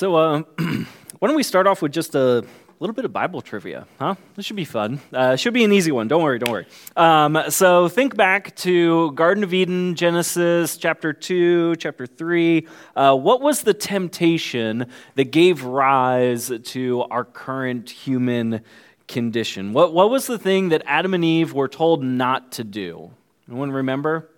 So, 0.00 0.14
uh, 0.14 0.42
why 0.58 1.28
don't 1.28 1.36
we 1.36 1.42
start 1.42 1.66
off 1.66 1.82
with 1.82 1.92
just 1.92 2.14
a 2.14 2.42
little 2.78 2.94
bit 2.94 3.04
of 3.04 3.12
Bible 3.12 3.42
trivia, 3.42 3.86
huh? 3.98 4.14
This 4.34 4.46
should 4.46 4.56
be 4.56 4.64
fun. 4.64 4.98
Uh, 5.12 5.36
should 5.36 5.52
be 5.52 5.62
an 5.62 5.74
easy 5.74 5.92
one. 5.92 6.08
Don't 6.08 6.22
worry, 6.22 6.38
don't 6.38 6.50
worry. 6.50 6.66
Um, 6.96 7.38
so, 7.50 7.86
think 7.86 8.16
back 8.16 8.56
to 8.56 9.12
Garden 9.12 9.44
of 9.44 9.52
Eden, 9.52 9.96
Genesis 9.96 10.78
chapter 10.78 11.12
2, 11.12 11.76
chapter 11.76 12.06
3. 12.06 12.66
Uh, 12.96 13.14
what 13.14 13.42
was 13.42 13.60
the 13.60 13.74
temptation 13.74 14.86
that 15.16 15.32
gave 15.32 15.64
rise 15.64 16.50
to 16.64 17.02
our 17.10 17.26
current 17.26 17.90
human 17.90 18.62
condition? 19.06 19.74
What, 19.74 19.92
what 19.92 20.08
was 20.08 20.26
the 20.26 20.38
thing 20.38 20.70
that 20.70 20.82
Adam 20.86 21.12
and 21.12 21.26
Eve 21.26 21.52
were 21.52 21.68
told 21.68 22.02
not 22.02 22.52
to 22.52 22.64
do? 22.64 23.10
Anyone 23.50 23.70
remember? 23.70 24.30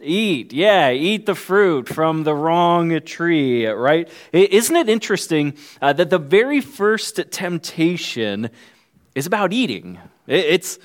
Eat, 0.00 0.52
yeah, 0.52 0.90
eat 0.90 1.24
the 1.24 1.34
fruit 1.34 1.88
from 1.88 2.24
the 2.24 2.34
wrong 2.34 3.00
tree, 3.00 3.66
right? 3.66 4.08
Isn't 4.30 4.76
it 4.76 4.90
interesting 4.90 5.56
uh, 5.80 5.94
that 5.94 6.10
the 6.10 6.18
very 6.18 6.60
first 6.60 7.18
temptation 7.30 8.50
is 9.14 9.24
about 9.24 9.54
eating? 9.54 9.98
It's, 10.26 10.78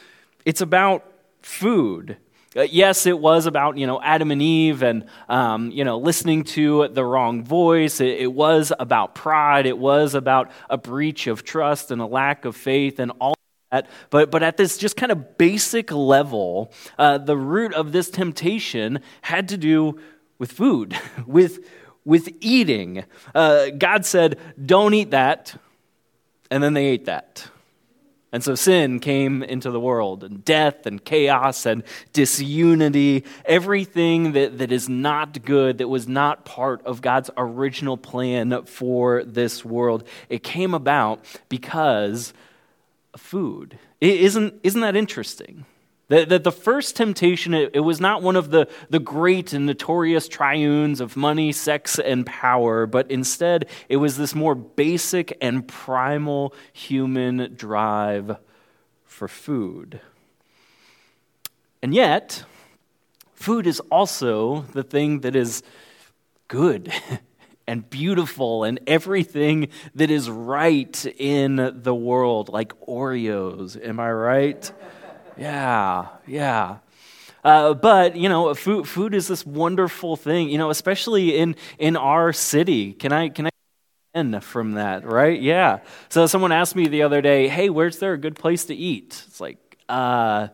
it's 0.46 0.62
about 0.62 1.06
food. 1.42 2.16
Uh, 2.56 2.62
yes, 2.64 3.06
it 3.06 3.18
was 3.18 3.46
about 3.46 3.78
you 3.78 3.88
know 3.88 4.02
Adam 4.02 4.30
and 4.30 4.42
Eve 4.42 4.84
and 4.84 5.06
um, 5.30 5.72
you 5.72 5.86
know 5.86 5.98
listening 5.98 6.44
to 6.44 6.90
the 6.90 7.04
wrong 7.04 7.44
voice. 7.44 8.02
It, 8.02 8.20
it 8.20 8.34
was 8.34 8.74
about 8.78 9.16
pride. 9.16 9.66
It 9.66 9.78
was 9.78 10.16
about 10.16 10.52
a 10.70 10.78
breach 10.78 11.28
of 11.28 11.46
trust 11.46 11.92
and 11.92 12.02
a 12.02 12.06
lack 12.06 12.44
of 12.44 12.58
faith 12.58 13.00
and 13.00 13.12
all 13.22 13.36
that. 13.72 13.88
But, 14.10 14.30
but 14.32 14.44
at 14.44 14.58
this 14.58 14.78
just 14.78 14.96
kind 14.96 15.12
of 15.12 15.38
basic 15.38 15.92
level, 15.92 16.72
uh, 16.98 17.18
the 17.18 17.38
root 17.38 17.74
of 17.74 17.92
this 17.92 18.10
temptation 18.10 19.00
had 19.22 19.50
to 19.50 19.58
do 19.58 20.00
with 20.38 20.52
food, 20.52 20.98
with, 21.26 21.66
with 22.06 22.30
eating. 22.40 23.06
Uh, 23.34 23.70
God 23.78 24.06
said, 24.06 24.38
Don't 24.64 24.94
eat 24.94 25.12
that. 25.12 25.56
And 26.50 26.62
then 26.62 26.74
they 26.74 26.88
ate 26.88 27.06
that. 27.06 27.48
And 28.34 28.44
so 28.44 28.56
sin 28.56 29.00
came 29.00 29.44
into 29.44 29.72
the 29.72 29.80
world, 29.80 30.24
and 30.24 30.44
death 30.44 30.86
and 30.86 31.04
chaos 31.04 31.66
and 31.66 31.84
disunity, 32.14 33.26
everything 33.44 34.32
that, 34.34 34.58
that 34.60 34.72
is 34.72 34.88
not 34.88 35.44
good, 35.44 35.80
that 35.80 35.90
was 35.90 36.08
not 36.08 36.46
part 36.46 36.82
of 36.86 37.02
God's 37.02 37.30
original 37.36 37.98
plan 37.98 38.64
for 38.64 39.26
this 39.26 39.66
world. 39.66 40.06
It 40.30 40.44
came 40.44 40.74
about 40.74 41.26
because 41.50 42.34
food. 43.18 43.78
Isn't, 44.00 44.60
isn't 44.64 44.82
that 44.82 44.96
interesting? 44.96 45.66
That, 46.12 46.28
that 46.28 46.44
the 46.44 46.52
first 46.52 46.98
temptation, 46.98 47.54
it, 47.54 47.72
it, 47.74 47.80
was 47.80 48.02
not 48.02 48.22
one 48.22 48.36
of 48.36 48.52
the, 48.52 48.68
the 48.90 49.00
great 49.00 49.54
and 49.54 49.66
notorious 49.66 50.28
triunes 50.28 51.00
of 51.00 51.16
money, 51.16 51.54
sex, 51.54 52.00
and 52.00 52.26
power, 52.26 52.86
but 52.86 53.10
instead 53.10 53.70
it 53.88 53.96
was 53.96 54.18
this 54.18 54.36
more 54.36 54.54
basic 54.54 55.38
and 55.40 55.66
primal 55.66 56.54
human 56.74 57.56
drive 57.56 58.36
for 59.06 59.30
food. 59.30 60.02
And 61.82 61.96
yet, 61.96 62.44
food 63.34 63.66
is 63.66 63.80
also 63.90 64.64
the 64.74 64.84
thing 64.84 65.22
that 65.22 65.36
is 65.36 65.64
good 66.50 66.92
and 67.72 67.90
beautiful 67.90 68.66
and 68.66 68.82
everything 68.86 69.70
that 69.96 70.12
is 70.12 70.30
right 70.30 71.06
in 71.18 71.82
the 71.84 71.96
world, 71.96 72.50
like 72.50 72.78
Oreos. 72.82 73.82
Am 73.82 73.98
I 73.98 74.12
right? 74.12 74.72
Yeah, 75.38 76.10
yeah. 76.28 76.80
Uh, 77.46 77.74
but 77.74 78.18
you 78.18 78.28
know, 78.28 78.54
food 78.54 78.90
food 78.90 79.14
is 79.16 79.30
this 79.30 79.46
wonderful 79.46 80.18
thing. 80.18 80.50
You 80.50 80.58
know, 80.58 80.70
especially 80.70 81.38
in 81.38 81.56
in 81.80 81.96
our 81.96 82.34
city. 82.34 82.92
Can 82.92 83.14
I 83.14 83.30
can 83.30 83.48
I 83.48 83.52
end 84.14 84.44
from 84.44 84.74
that? 84.74 85.06
Right? 85.06 85.42
Yeah. 85.42 85.80
So 86.10 86.28
someone 86.28 86.52
asked 86.52 86.76
me 86.76 86.90
the 86.90 87.04
other 87.04 87.22
day, 87.22 87.48
"Hey, 87.48 87.70
where's 87.70 88.00
there 88.00 88.12
a 88.12 88.18
good 88.18 88.36
place 88.36 88.66
to 88.66 88.76
eat?" 88.76 89.24
It's 89.28 89.40
like, 89.40 89.78
uh, 89.88 90.50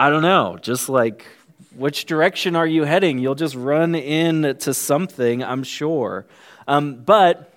I 0.00 0.10
don't 0.10 0.22
know. 0.22 0.58
Just 0.60 0.88
like 0.88 1.24
which 1.76 2.06
direction 2.06 2.56
are 2.56 2.66
you 2.66 2.84
heading? 2.84 3.18
You'll 3.18 3.34
just 3.34 3.54
run 3.54 3.94
into 3.94 4.74
something, 4.74 5.42
I'm 5.42 5.62
sure. 5.62 6.26
Um, 6.66 6.96
but 6.96 7.49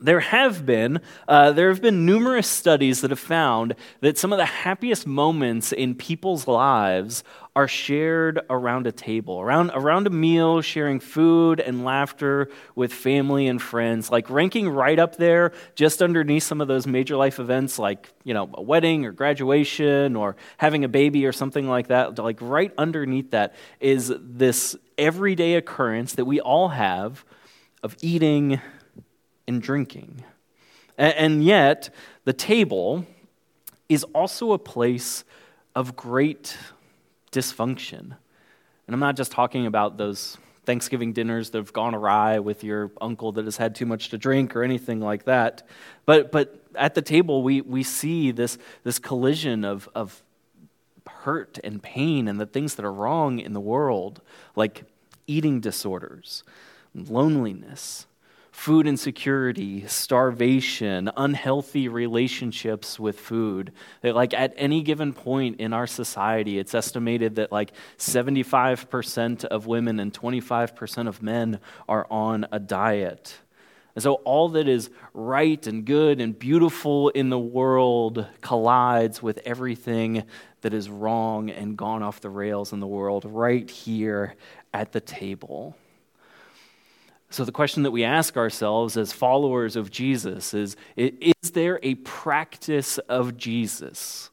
there 0.00 0.20
have 0.20 0.66
been 0.66 1.00
uh, 1.28 1.52
there 1.52 1.68
have 1.68 1.82
been 1.82 2.06
numerous 2.06 2.48
studies 2.48 3.00
that 3.00 3.10
have 3.10 3.20
found 3.20 3.74
that 4.00 4.18
some 4.18 4.32
of 4.32 4.38
the 4.38 4.44
happiest 4.44 5.06
moments 5.06 5.72
in 5.72 5.94
people's 5.94 6.46
lives 6.46 7.24
are 7.54 7.68
shared 7.68 8.40
around 8.50 8.86
a 8.86 8.92
table 8.92 9.40
around 9.40 9.70
around 9.74 10.06
a 10.06 10.10
meal 10.10 10.60
sharing 10.60 11.00
food 11.00 11.58
and 11.58 11.84
laughter 11.84 12.50
with 12.74 12.92
family 12.92 13.46
and 13.46 13.62
friends 13.62 14.10
like 14.10 14.28
ranking 14.28 14.68
right 14.68 14.98
up 14.98 15.16
there 15.16 15.52
just 15.74 16.02
underneath 16.02 16.42
some 16.42 16.60
of 16.60 16.68
those 16.68 16.86
major 16.86 17.16
life 17.16 17.38
events 17.38 17.78
like 17.78 18.12
you 18.24 18.34
know 18.34 18.50
a 18.54 18.62
wedding 18.62 19.06
or 19.06 19.12
graduation 19.12 20.16
or 20.16 20.36
having 20.58 20.84
a 20.84 20.88
baby 20.88 21.26
or 21.26 21.32
something 21.32 21.68
like 21.68 21.88
that. 21.88 22.18
Like 22.18 22.38
right 22.40 22.72
underneath 22.76 23.30
that 23.30 23.54
is 23.80 24.12
this 24.18 24.76
everyday 24.98 25.54
occurrence 25.54 26.14
that 26.14 26.24
we 26.24 26.40
all 26.40 26.68
have 26.68 27.24
of 27.82 27.96
eating 28.00 28.60
and 29.46 29.62
drinking. 29.62 30.24
And 30.98 31.44
yet, 31.44 31.90
the 32.24 32.32
table 32.32 33.04
is 33.88 34.04
also 34.14 34.52
a 34.52 34.58
place 34.58 35.24
of 35.74 35.94
great 35.94 36.56
dysfunction. 37.32 38.16
And 38.86 38.94
I'm 38.94 39.00
not 39.00 39.16
just 39.16 39.32
talking 39.32 39.66
about 39.66 39.98
those 39.98 40.38
Thanksgiving 40.64 41.12
dinners 41.12 41.50
that 41.50 41.58
have 41.58 41.72
gone 41.72 41.94
awry 41.94 42.38
with 42.40 42.64
your 42.64 42.90
uncle 43.00 43.32
that 43.32 43.44
has 43.44 43.56
had 43.56 43.74
too 43.74 43.86
much 43.86 44.08
to 44.08 44.18
drink 44.18 44.56
or 44.56 44.62
anything 44.62 45.00
like 45.00 45.24
that. 45.24 45.66
But, 46.06 46.32
but 46.32 46.60
at 46.74 46.94
the 46.94 47.02
table, 47.02 47.42
we, 47.42 47.60
we 47.60 47.82
see 47.82 48.32
this, 48.32 48.58
this 48.82 48.98
collision 48.98 49.64
of, 49.64 49.88
of 49.94 50.22
hurt 51.06 51.58
and 51.62 51.82
pain 51.82 52.26
and 52.26 52.40
the 52.40 52.46
things 52.46 52.74
that 52.74 52.84
are 52.84 52.92
wrong 52.92 53.38
in 53.38 53.52
the 53.52 53.60
world, 53.60 54.20
like 54.56 54.84
eating 55.26 55.60
disorders, 55.60 56.42
loneliness, 56.94 58.06
food 58.56 58.86
insecurity, 58.86 59.86
starvation, 59.86 61.10
unhealthy 61.14 61.88
relationships 61.88 62.98
with 62.98 63.20
food. 63.20 63.70
That, 64.00 64.14
like, 64.14 64.32
at 64.32 64.54
any 64.56 64.82
given 64.82 65.12
point 65.12 65.60
in 65.60 65.74
our 65.74 65.86
society, 65.86 66.58
it's 66.58 66.74
estimated 66.74 67.36
that, 67.36 67.52
like, 67.52 67.72
75% 67.98 69.44
of 69.44 69.66
women 69.66 70.00
and 70.00 70.10
25% 70.10 71.06
of 71.06 71.22
men 71.22 71.60
are 71.86 72.06
on 72.10 72.46
a 72.50 72.58
diet. 72.58 73.36
And 73.94 74.02
so, 74.02 74.14
all 74.24 74.48
that 74.48 74.66
is 74.66 74.88
right 75.12 75.64
and 75.66 75.84
good 75.84 76.18
and 76.18 76.36
beautiful 76.36 77.10
in 77.10 77.28
the 77.28 77.38
world 77.38 78.26
collides 78.40 79.22
with 79.22 79.38
everything 79.44 80.24
that 80.62 80.72
is 80.72 80.88
wrong 80.88 81.50
and 81.50 81.76
gone 81.76 82.02
off 82.02 82.22
the 82.22 82.30
rails 82.30 82.72
in 82.72 82.80
the 82.80 82.86
world 82.86 83.26
right 83.26 83.70
here 83.70 84.34
at 84.72 84.92
the 84.92 85.00
table. 85.00 85.76
So, 87.30 87.44
the 87.44 87.52
question 87.52 87.82
that 87.82 87.90
we 87.90 88.04
ask 88.04 88.36
ourselves 88.36 88.96
as 88.96 89.12
followers 89.12 89.76
of 89.76 89.90
Jesus 89.90 90.54
is 90.54 90.76
Is 90.96 91.50
there 91.52 91.80
a 91.82 91.96
practice 91.96 92.98
of 92.98 93.36
Jesus 93.36 94.30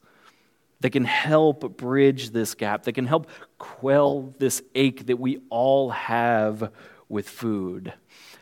that 0.80 0.90
can 0.90 1.04
help 1.04 1.76
bridge 1.76 2.30
this 2.30 2.54
gap, 2.54 2.84
that 2.84 2.92
can 2.92 3.06
help 3.06 3.28
quell 3.58 4.34
this 4.38 4.62
ache 4.74 5.06
that 5.06 5.18
we 5.18 5.40
all 5.50 5.90
have 5.90 6.70
with 7.08 7.28
food? 7.28 7.92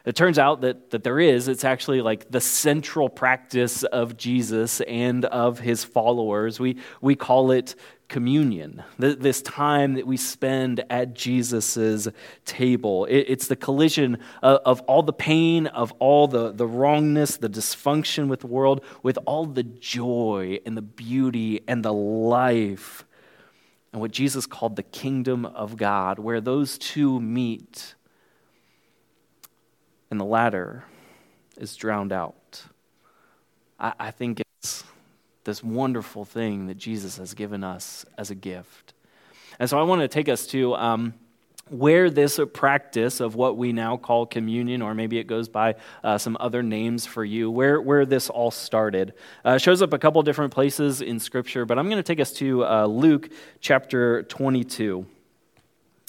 It 0.04 0.16
turns 0.16 0.38
out 0.38 0.62
that, 0.62 0.90
that 0.90 1.04
there 1.04 1.20
is. 1.20 1.46
It's 1.46 1.64
actually 1.64 2.00
like 2.00 2.30
the 2.30 2.40
central 2.40 3.08
practice 3.08 3.84
of 3.84 4.16
Jesus 4.16 4.80
and 4.82 5.24
of 5.26 5.60
his 5.60 5.84
followers. 5.84 6.58
We, 6.58 6.78
we 7.00 7.14
call 7.14 7.52
it 7.52 7.76
communion, 8.12 8.82
this 8.98 9.40
time 9.40 9.94
that 9.94 10.06
we 10.06 10.18
spend 10.18 10.84
at 10.90 11.14
Jesus' 11.14 12.06
table. 12.44 13.06
It's 13.08 13.48
the 13.48 13.56
collision 13.56 14.18
of 14.42 14.82
all 14.82 15.02
the 15.02 15.14
pain, 15.14 15.66
of 15.66 15.92
all 15.92 16.28
the, 16.28 16.52
the 16.52 16.66
wrongness, 16.66 17.38
the 17.38 17.48
dysfunction 17.48 18.28
with 18.28 18.40
the 18.40 18.48
world, 18.48 18.84
with 19.02 19.18
all 19.24 19.46
the 19.46 19.62
joy 19.62 20.60
and 20.66 20.76
the 20.76 20.82
beauty 20.82 21.62
and 21.66 21.82
the 21.82 21.92
life, 21.92 23.06
and 23.92 24.00
what 24.02 24.10
Jesus 24.10 24.46
called 24.46 24.76
the 24.76 24.82
kingdom 24.82 25.46
of 25.46 25.78
God, 25.78 26.18
where 26.18 26.42
those 26.42 26.76
two 26.76 27.18
meet 27.18 27.94
and 30.10 30.20
the 30.20 30.26
latter 30.26 30.84
is 31.56 31.74
drowned 31.76 32.12
out. 32.12 32.64
I, 33.80 33.94
I 33.98 34.10
think 34.10 34.40
it's 34.40 34.84
this 35.44 35.62
wonderful 35.62 36.24
thing 36.24 36.66
that 36.66 36.76
Jesus 36.76 37.16
has 37.16 37.34
given 37.34 37.64
us 37.64 38.04
as 38.16 38.30
a 38.30 38.34
gift. 38.34 38.94
And 39.58 39.68
so 39.68 39.78
I 39.78 39.82
want 39.82 40.00
to 40.02 40.08
take 40.08 40.28
us 40.28 40.46
to 40.48 40.74
um, 40.74 41.14
where 41.68 42.10
this 42.10 42.38
practice 42.52 43.20
of 43.20 43.34
what 43.34 43.56
we 43.56 43.72
now 43.72 43.96
call 43.96 44.26
communion, 44.26 44.82
or 44.82 44.94
maybe 44.94 45.18
it 45.18 45.26
goes 45.26 45.48
by 45.48 45.74
uh, 46.04 46.18
some 46.18 46.36
other 46.40 46.62
names 46.62 47.06
for 47.06 47.24
you, 47.24 47.50
where, 47.50 47.80
where 47.80 48.04
this 48.04 48.28
all 48.28 48.50
started. 48.50 49.14
Uh, 49.44 49.58
shows 49.58 49.82
up 49.82 49.92
a 49.92 49.98
couple 49.98 50.22
different 50.22 50.52
places 50.52 51.00
in 51.00 51.18
Scripture, 51.18 51.64
but 51.64 51.78
I'm 51.78 51.86
going 51.86 51.96
to 51.96 52.02
take 52.02 52.20
us 52.20 52.32
to 52.34 52.64
uh, 52.64 52.86
Luke 52.86 53.30
chapter 53.60 54.22
22, 54.24 55.06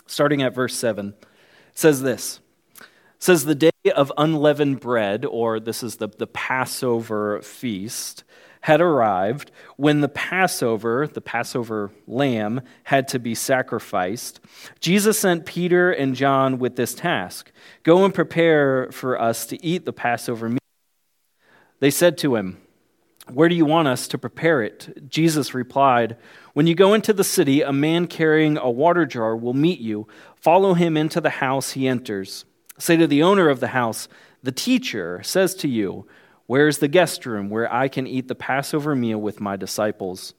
starting 0.05 0.41
at 0.41 0.53
verse 0.53 0.75
7. 0.75 1.13
It 1.19 1.25
says 1.73 2.01
this. 2.01 2.39
It 2.79 2.85
says, 3.19 3.45
The 3.45 3.55
day 3.55 3.72
of 3.91 4.11
unleavened 4.17 4.79
bread, 4.79 5.25
or 5.25 5.59
this 5.59 5.83
is 5.83 5.97
the, 5.97 6.07
the 6.07 6.27
Passover 6.27 7.41
feast, 7.41 8.23
had 8.61 8.79
arrived 8.79 9.51
when 9.75 9.99
the 9.99 10.07
Passover, 10.07 11.05
the 11.05 11.19
Passover 11.19 11.91
lamb, 12.07 12.61
had 12.83 13.09
to 13.09 13.19
be 13.19 13.35
sacrificed, 13.35 14.39
Jesus 14.79 15.19
sent 15.19 15.45
Peter 15.45 15.91
and 15.91 16.15
John 16.15 16.59
with 16.59 16.77
this 16.77 16.93
task 16.93 17.51
Go 17.83 18.05
and 18.05 18.13
prepare 18.13 18.89
for 18.91 19.19
us 19.19 19.45
to 19.47 19.63
eat 19.63 19.83
the 19.83 19.91
Passover 19.91 20.47
meal. 20.47 20.59
They 21.81 21.91
said 21.91 22.17
to 22.19 22.37
him, 22.37 22.61
Where 23.33 23.49
do 23.49 23.55
you 23.55 23.65
want 23.65 23.89
us 23.89 24.07
to 24.07 24.17
prepare 24.17 24.61
it? 24.61 25.09
Jesus 25.09 25.53
replied, 25.53 26.15
When 26.53 26.65
you 26.65 26.73
go 26.73 26.93
into 26.93 27.11
the 27.11 27.25
city, 27.25 27.61
a 27.61 27.73
man 27.73 28.07
carrying 28.07 28.57
a 28.57 28.71
water 28.71 29.05
jar 29.05 29.35
will 29.35 29.53
meet 29.53 29.81
you. 29.81 30.07
Follow 30.37 30.73
him 30.73 30.95
into 30.95 31.19
the 31.19 31.29
house 31.29 31.71
he 31.71 31.85
enters. 31.85 32.45
Say 32.77 32.97
to 32.97 33.07
the 33.07 33.23
owner 33.23 33.49
of 33.49 33.59
the 33.59 33.67
house, 33.67 34.07
The 34.41 34.51
teacher 34.51 35.21
says 35.23 35.55
to 35.55 35.67
you, 35.67 36.07
where 36.45 36.67
is 36.67 36.79
the 36.79 36.87
guest 36.87 37.25
room 37.25 37.49
where 37.49 37.71
I 37.73 37.87
can 37.87 38.05
eat 38.05 38.27
the 38.27 38.35
Passover 38.35 38.95
meal 38.95 39.17
with 39.17 39.39
my 39.39 39.55
disciples? 39.55 40.33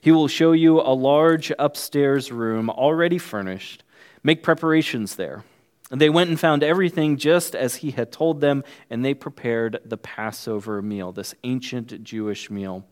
He 0.00 0.10
will 0.10 0.28
show 0.28 0.52
you 0.52 0.80
a 0.80 0.92
large 0.92 1.52
upstairs 1.58 2.32
room 2.32 2.70
already 2.70 3.18
furnished. 3.18 3.84
Make 4.22 4.42
preparations 4.42 5.16
there. 5.16 5.44
And 5.90 6.00
they 6.00 6.10
went 6.10 6.28
and 6.28 6.38
found 6.38 6.62
everything 6.62 7.16
just 7.16 7.54
as 7.54 7.76
he 7.76 7.92
had 7.92 8.12
told 8.12 8.40
them, 8.40 8.62
and 8.90 9.04
they 9.04 9.14
prepared 9.14 9.80
the 9.84 9.96
Passover 9.96 10.82
meal, 10.82 11.12
this 11.12 11.34
ancient 11.44 12.04
Jewish 12.04 12.50
meal. 12.50 12.84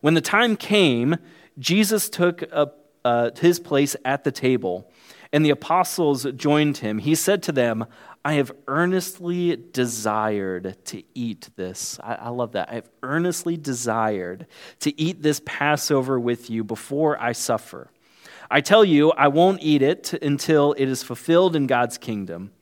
When 0.00 0.14
the 0.14 0.20
time 0.20 0.56
came, 0.56 1.16
Jesus 1.58 2.08
took 2.08 2.42
up, 2.50 2.90
uh, 3.04 3.30
his 3.38 3.60
place 3.60 3.94
at 4.04 4.24
the 4.24 4.32
table, 4.32 4.90
and 5.34 5.44
the 5.44 5.50
apostles 5.50 6.24
joined 6.36 6.76
him. 6.76 6.98
He 6.98 7.16
said 7.16 7.42
to 7.42 7.52
them, 7.52 7.86
I 8.24 8.34
have 8.34 8.52
earnestly 8.68 9.56
desired 9.56 10.76
to 10.84 11.02
eat 11.12 11.48
this. 11.56 11.98
I, 12.04 12.14
I, 12.14 12.28
love 12.28 12.52
that. 12.52 12.70
I 12.70 12.74
have 12.76 12.88
earnestly 13.02 13.56
desired 13.56 14.46
to 14.78 14.98
eat 14.98 15.22
this 15.22 15.42
Passover 15.44 16.20
with 16.20 16.50
you 16.50 16.62
before 16.62 17.20
I 17.20 17.32
suffer. 17.32 17.90
I 18.48 18.60
tell 18.60 18.84
you, 18.84 19.10
I 19.10 19.26
won't 19.26 19.60
eat 19.60 19.82
it 19.82 20.12
until 20.22 20.72
it 20.74 20.86
is 20.86 21.02
fulfilled 21.02 21.56
in 21.56 21.66
God's 21.66 21.98
kingdom. 21.98 22.52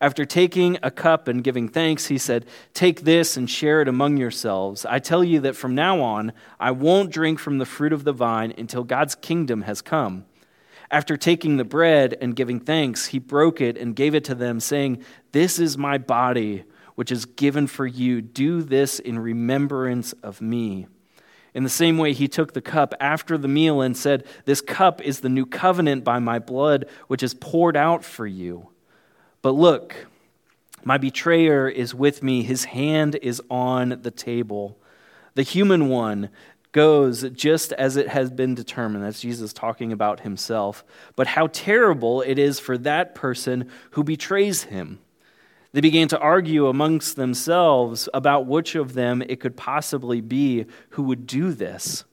After 0.00 0.24
taking 0.24 0.78
a 0.84 0.90
cup 0.92 1.26
and 1.26 1.42
giving 1.42 1.68
thanks, 1.68 2.06
he 2.06 2.16
said, 2.16 2.46
Take 2.74 3.00
this 3.00 3.36
and 3.36 3.50
share 3.50 3.82
it 3.82 3.88
among 3.88 4.18
yourselves. 4.18 4.86
I 4.86 5.00
tell 5.00 5.24
you 5.24 5.40
that 5.40 5.56
from 5.56 5.74
now 5.74 6.00
on, 6.00 6.32
I 6.60 6.70
won't 6.70 7.10
drink 7.10 7.40
from 7.40 7.58
the 7.58 7.66
fruit 7.66 7.92
of 7.92 8.04
the 8.04 8.12
vine 8.12 8.54
until 8.56 8.84
God's 8.84 9.16
kingdom 9.16 9.62
has 9.62 9.82
come. 9.82 10.26
After 10.90 11.16
taking 11.16 11.56
the 11.56 11.64
bread 11.64 12.16
and 12.20 12.34
giving 12.34 12.58
thanks, 12.58 13.06
he 13.06 13.18
broke 13.18 13.60
it 13.60 13.78
and 13.78 13.94
gave 13.94 14.14
it 14.14 14.24
to 14.24 14.34
them, 14.34 14.58
saying, 14.58 15.04
This 15.32 15.58
is 15.58 15.78
my 15.78 15.98
body, 15.98 16.64
which 16.96 17.12
is 17.12 17.26
given 17.26 17.68
for 17.68 17.86
you. 17.86 18.20
Do 18.20 18.62
this 18.62 18.98
in 18.98 19.18
remembrance 19.18 20.12
of 20.24 20.40
me. 20.40 20.88
In 21.54 21.62
the 21.62 21.70
same 21.70 21.98
way, 21.98 22.12
he 22.12 22.28
took 22.28 22.52
the 22.52 22.60
cup 22.60 22.94
after 23.00 23.38
the 23.38 23.48
meal 23.48 23.80
and 23.80 23.96
said, 23.96 24.26
This 24.44 24.60
cup 24.60 25.00
is 25.02 25.20
the 25.20 25.28
new 25.28 25.46
covenant 25.46 26.04
by 26.04 26.18
my 26.18 26.38
blood, 26.38 26.86
which 27.06 27.22
is 27.22 27.34
poured 27.34 27.76
out 27.76 28.04
for 28.04 28.26
you. 28.26 28.68
But 29.42 29.52
look, 29.52 30.06
my 30.84 30.98
betrayer 30.98 31.68
is 31.68 31.94
with 31.94 32.22
me, 32.22 32.42
his 32.42 32.64
hand 32.64 33.16
is 33.22 33.40
on 33.48 34.00
the 34.02 34.10
table. 34.10 34.78
The 35.34 35.42
human 35.42 35.88
one 35.88 36.30
goes 36.72 37.28
just 37.30 37.72
as 37.72 37.96
it 37.96 38.08
has 38.08 38.30
been 38.30 38.54
determined. 38.54 39.04
That's 39.04 39.20
Jesus 39.20 39.52
talking 39.52 39.92
about 39.92 40.20
himself. 40.20 40.84
But 41.16 41.26
how 41.26 41.48
terrible 41.48 42.22
it 42.22 42.38
is 42.38 42.60
for 42.60 42.78
that 42.78 43.14
person 43.14 43.68
who 43.92 44.04
betrays 44.04 44.64
him. 44.64 45.00
They 45.72 45.80
began 45.80 46.08
to 46.08 46.18
argue 46.18 46.66
amongst 46.66 47.16
themselves 47.16 48.08
about 48.12 48.46
which 48.46 48.74
of 48.74 48.94
them 48.94 49.22
it 49.22 49.40
could 49.40 49.56
possibly 49.56 50.20
be 50.20 50.66
who 50.90 51.04
would 51.04 51.26
do 51.26 51.52
this. 51.52 52.04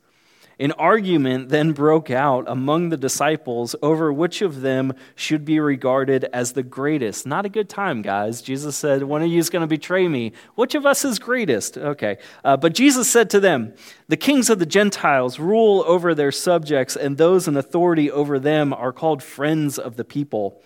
An 0.59 0.71
argument 0.71 1.49
then 1.49 1.71
broke 1.71 2.09
out 2.09 2.45
among 2.47 2.89
the 2.89 2.97
disciples 2.97 3.75
over 3.83 4.11
which 4.11 4.41
of 4.41 4.61
them 4.61 4.93
should 5.15 5.45
be 5.45 5.59
regarded 5.59 6.23
as 6.33 6.53
the 6.53 6.63
greatest. 6.63 7.27
Not 7.27 7.45
a 7.45 7.49
good 7.49 7.69
time, 7.69 8.01
guys. 8.01 8.41
Jesus 8.41 8.75
said, 8.75 9.03
One 9.03 9.21
of 9.21 9.27
you 9.27 9.37
is 9.37 9.51
going 9.51 9.61
to 9.61 9.67
betray 9.67 10.07
me. 10.07 10.33
Which 10.55 10.73
of 10.73 10.83
us 10.85 11.05
is 11.05 11.19
greatest? 11.19 11.77
Okay. 11.77 12.17
Uh, 12.43 12.57
but 12.57 12.73
Jesus 12.73 13.07
said 13.07 13.29
to 13.29 13.39
them, 13.39 13.75
The 14.07 14.17
kings 14.17 14.49
of 14.49 14.57
the 14.57 14.65
Gentiles 14.65 15.37
rule 15.37 15.83
over 15.85 16.15
their 16.15 16.31
subjects, 16.31 16.95
and 16.95 17.17
those 17.17 17.47
in 17.47 17.55
authority 17.55 18.09
over 18.09 18.39
them 18.39 18.73
are 18.73 18.91
called 18.91 19.21
friends 19.21 19.77
of 19.77 19.95
the 19.95 20.05
people. 20.05 20.59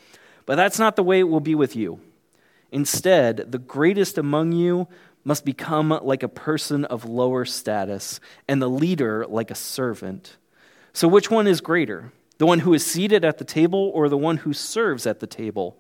But 0.46 0.56
that's 0.56 0.80
not 0.80 0.96
the 0.96 1.04
way 1.04 1.20
it 1.20 1.28
will 1.28 1.42
be 1.42 1.56
with 1.56 1.76
you. 1.76 2.00
Instead, 2.72 3.52
the 3.52 3.58
greatest 3.58 4.18
among 4.18 4.54
you 4.54 4.88
must 5.24 5.46
become 5.46 5.90
like 6.02 6.24
a 6.24 6.28
person 6.28 6.86
of 6.86 7.06
lower 7.06 7.46
status, 7.46 8.20
and 8.48 8.62
the 8.62 8.70
leader 8.70 9.26
like 9.28 9.52
a 9.52 9.56
servant. 9.56 10.38
So, 10.94 11.08
which 11.08 11.30
one 11.30 11.48
is 11.48 11.62
greater? 11.62 12.12
The 12.38 12.46
one 12.46 12.60
who 12.60 12.74
is 12.74 12.86
seated 12.86 13.24
at 13.24 13.38
the 13.38 13.46
table 13.46 13.92
or 13.94 14.10
the 14.10 14.18
one 14.18 14.38
who 14.38 14.54
serves 14.54 15.06
at 15.06 15.20
the 15.20 15.28
table? 15.28 15.78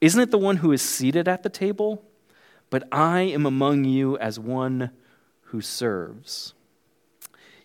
Isn't 0.00 0.20
it 0.20 0.30
the 0.30 0.38
one 0.38 0.58
who 0.58 0.70
is 0.70 0.82
seated 0.82 1.28
at 1.28 1.42
the 1.42 1.48
table? 1.48 2.04
But 2.68 2.86
I 2.92 3.20
am 3.22 3.46
among 3.46 3.84
you 3.84 4.18
as 4.18 4.38
one 4.38 4.90
who 5.44 5.60
serves. 5.60 6.52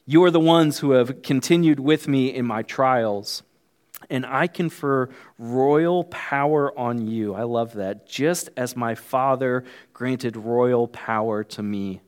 You 0.06 0.24
are 0.24 0.32
the 0.32 0.40
ones 0.40 0.80
who 0.80 0.92
have 0.92 1.22
continued 1.22 1.80
with 1.80 2.08
me 2.08 2.34
in 2.34 2.46
my 2.46 2.64
trials 2.64 3.44
and 4.10 4.26
I 4.26 4.48
confer 4.48 5.10
royal 5.38 6.04
power 6.06 6.78
on 6.78 7.08
you. 7.08 7.34
I 7.34 7.44
love 7.44 7.74
that. 7.74 8.08
Just 8.08 8.50
as 8.58 8.76
my 8.76 8.96
Father 8.96 9.64
granted 9.94 10.36
royal 10.36 10.88
power 10.88 11.44
to 11.44 11.64
me. 11.64 12.02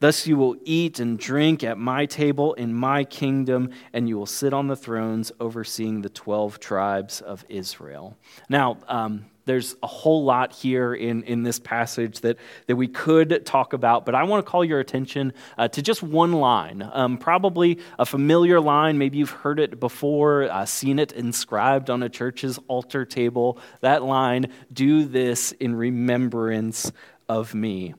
Thus 0.00 0.26
you 0.26 0.36
will 0.36 0.56
eat 0.64 0.98
and 0.98 1.16
drink 1.16 1.62
at 1.62 1.78
my 1.78 2.06
table 2.06 2.54
in 2.54 2.74
my 2.74 3.04
kingdom, 3.04 3.70
and 3.92 4.08
you 4.08 4.18
will 4.18 4.26
sit 4.26 4.52
on 4.52 4.66
the 4.66 4.74
thrones 4.74 5.30
overseeing 5.38 6.02
the 6.02 6.08
12 6.08 6.58
tribes 6.58 7.20
of 7.20 7.44
Israel. 7.48 8.16
Now, 8.48 8.78
um, 8.88 9.26
there's 9.44 9.74
a 9.82 9.86
whole 9.86 10.24
lot 10.24 10.52
here 10.52 10.94
in, 10.94 11.22
in 11.24 11.42
this 11.42 11.58
passage 11.58 12.20
that, 12.20 12.36
that 12.66 12.76
we 12.76 12.88
could 12.88 13.44
talk 13.44 13.72
about, 13.72 14.06
but 14.06 14.14
I 14.14 14.22
want 14.24 14.44
to 14.44 14.50
call 14.50 14.64
your 14.64 14.80
attention 14.80 15.32
uh, 15.58 15.68
to 15.68 15.82
just 15.82 16.02
one 16.02 16.32
line. 16.32 16.88
Um, 16.92 17.18
probably 17.18 17.78
a 17.98 18.06
familiar 18.06 18.60
line. 18.60 18.98
Maybe 18.98 19.18
you've 19.18 19.30
heard 19.30 19.58
it 19.58 19.80
before, 19.80 20.44
uh, 20.44 20.64
seen 20.64 20.98
it 20.98 21.12
inscribed 21.12 21.90
on 21.90 22.02
a 22.02 22.08
church's 22.08 22.58
altar 22.68 23.04
table. 23.04 23.58
That 23.80 24.02
line, 24.02 24.52
do 24.72 25.04
this 25.04 25.52
in 25.52 25.74
remembrance 25.74 26.92
of 27.28 27.54
me. 27.54 27.94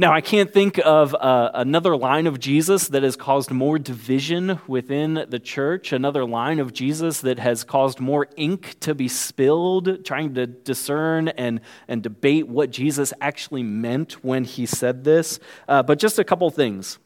Now, 0.00 0.14
I 0.14 0.22
can't 0.22 0.50
think 0.50 0.80
of 0.82 1.14
uh, 1.14 1.50
another 1.52 1.94
line 1.94 2.26
of 2.26 2.40
Jesus 2.40 2.88
that 2.88 3.02
has 3.02 3.16
caused 3.16 3.50
more 3.50 3.78
division 3.78 4.58
within 4.66 5.26
the 5.28 5.38
church, 5.38 5.92
another 5.92 6.24
line 6.24 6.58
of 6.58 6.72
Jesus 6.72 7.20
that 7.20 7.38
has 7.38 7.64
caused 7.64 8.00
more 8.00 8.26
ink 8.38 8.80
to 8.80 8.94
be 8.94 9.08
spilled, 9.08 10.02
trying 10.06 10.32
to 10.36 10.46
discern 10.46 11.28
and, 11.28 11.60
and 11.86 12.02
debate 12.02 12.48
what 12.48 12.70
Jesus 12.70 13.12
actually 13.20 13.62
meant 13.62 14.24
when 14.24 14.44
he 14.44 14.64
said 14.64 15.04
this. 15.04 15.38
Uh, 15.68 15.82
but 15.82 15.98
just 15.98 16.18
a 16.18 16.24
couple 16.24 16.48
things. 16.48 16.98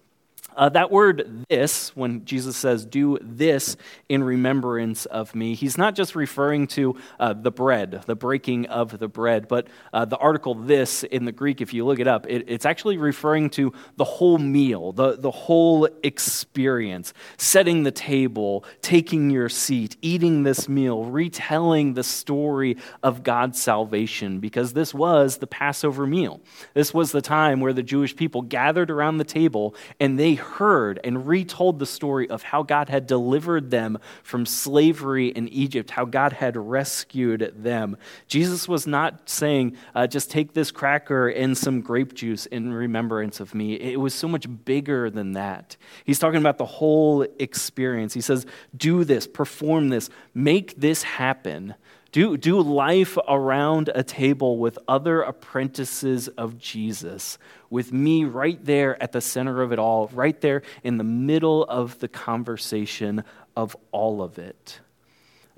Uh, 0.57 0.69
that 0.69 0.91
word 0.91 1.45
this, 1.49 1.95
when 1.97 2.25
Jesus 2.25 2.57
says, 2.57 2.85
do 2.85 3.19
this 3.21 3.77
in 4.09 4.23
remembrance 4.23 5.07
of 5.07 5.35
me, 5.35 5.55
he's 5.55 5.77
not 5.77 5.95
just 5.95 6.15
referring 6.15 6.67
to 6.69 6.97
uh, 7.19 7.33
the 7.33 7.51
bread, 7.51 8.03
the 8.07 8.15
breaking 8.15 8.67
of 8.67 8.99
the 8.99 9.09
bread, 9.09 9.49
but 9.49 9.67
uh, 9.93 10.05
the 10.05 10.17
article 10.17 10.55
this 10.55 11.03
in 11.03 11.25
the 11.25 11.33
Greek, 11.33 11.61
if 11.61 11.75
you 11.75 11.85
look 11.85 11.99
it 11.99 12.07
up, 12.07 12.27
it, 12.29 12.45
it's 12.49 12.67
actually 12.67 12.97
referring 12.97 13.51
to 13.51 13.73
the 13.97 14.05
whole 14.05 14.39
meal, 14.39 14.93
the, 14.93 15.17
the 15.17 15.31
whole 15.31 15.89
experience, 16.03 17.13
setting 17.37 17.83
the 17.83 17.91
table, 17.91 18.65
taking 18.83 19.31
your 19.31 19.49
seat, 19.49 19.97
eating 20.03 20.43
this 20.43 20.69
meal, 20.69 21.05
retelling 21.05 21.95
the 21.95 22.05
story 22.05 22.77
of 23.03 23.23
God's 23.23 23.61
salvation, 23.61 24.41
because 24.41 24.73
this 24.73 24.95
was 24.95 25.39
the 25.39 25.47
Passover 25.47 26.07
meal. 26.07 26.41
This 26.75 26.95
was 26.95 27.13
the 27.13 27.23
time 27.23 27.61
where 27.61 27.73
the 27.73 27.83
Jewish 27.83 28.15
people 28.15 28.43
gathered 28.43 28.91
around 28.91 29.19
the 29.19 29.25
table 29.25 29.75
and 29.99 30.19
they 30.19 30.35
heard 30.45 31.01
and 31.03 31.27
retold 31.27 31.79
the 31.79 31.87
story 31.87 32.29
of 32.31 32.43
how 32.43 32.63
God 32.63 32.89
had 32.89 33.07
delivered 33.07 33.71
them 33.71 33.99
from 34.23 34.47
slavery 34.47 35.29
in 35.29 35.49
Egypt, 35.49 35.91
how 35.91 36.05
God 36.05 36.33
had 36.33 36.57
rescued 36.57 37.53
them. 37.57 37.97
Jesus 38.29 38.69
was 38.69 38.87
not 38.87 39.29
saying, 39.29 39.77
uh, 39.95 40.07
just 40.07 40.31
take 40.31 40.53
this 40.53 40.71
cracker 40.71 41.29
and 41.29 41.57
some 41.57 41.81
grape 41.81 42.15
juice 42.15 42.47
in 42.47 42.73
remembrance 42.73 43.41
of 43.41 43.55
me. 43.55 43.75
It 43.75 43.99
was 43.99 44.15
so 44.15 44.29
much 44.29 44.47
bigger 44.65 45.11
than 45.11 45.33
that. 45.33 45.77
He's 46.05 46.19
talking 46.19 46.41
about 46.41 46.59
the 46.59 46.67
whole 46.67 47.23
experience. 47.39 48.15
He 48.15 48.21
says, 48.21 48.47
do 48.77 49.05
this, 49.05 49.27
perform 49.27 49.89
this, 49.89 50.11
make 50.35 50.77
this 50.77 51.03
happen. 51.03 51.75
Do, 52.15 52.37
do 52.37 52.61
life 52.61 53.19
around 53.27 53.91
a 53.93 54.05
table 54.05 54.57
with 54.59 54.79
other 54.87 55.23
apprentices 55.23 56.29
of 56.29 56.61
Jesus, 56.61 57.39
with 57.71 57.93
me 57.93 58.23
right 58.23 58.65
there 58.65 59.03
at 59.03 59.11
the 59.11 59.21
center 59.21 59.63
of 59.63 59.73
it 59.73 59.81
all, 59.81 60.07
right 60.13 60.41
there 60.41 60.63
in 60.85 60.97
the 60.97 61.03
middle 61.03 61.65
of 61.65 61.99
the 61.99 62.07
conversation 62.07 63.25
of 63.57 63.77
all 63.91 64.23
of 64.23 64.39
it. 64.39 64.79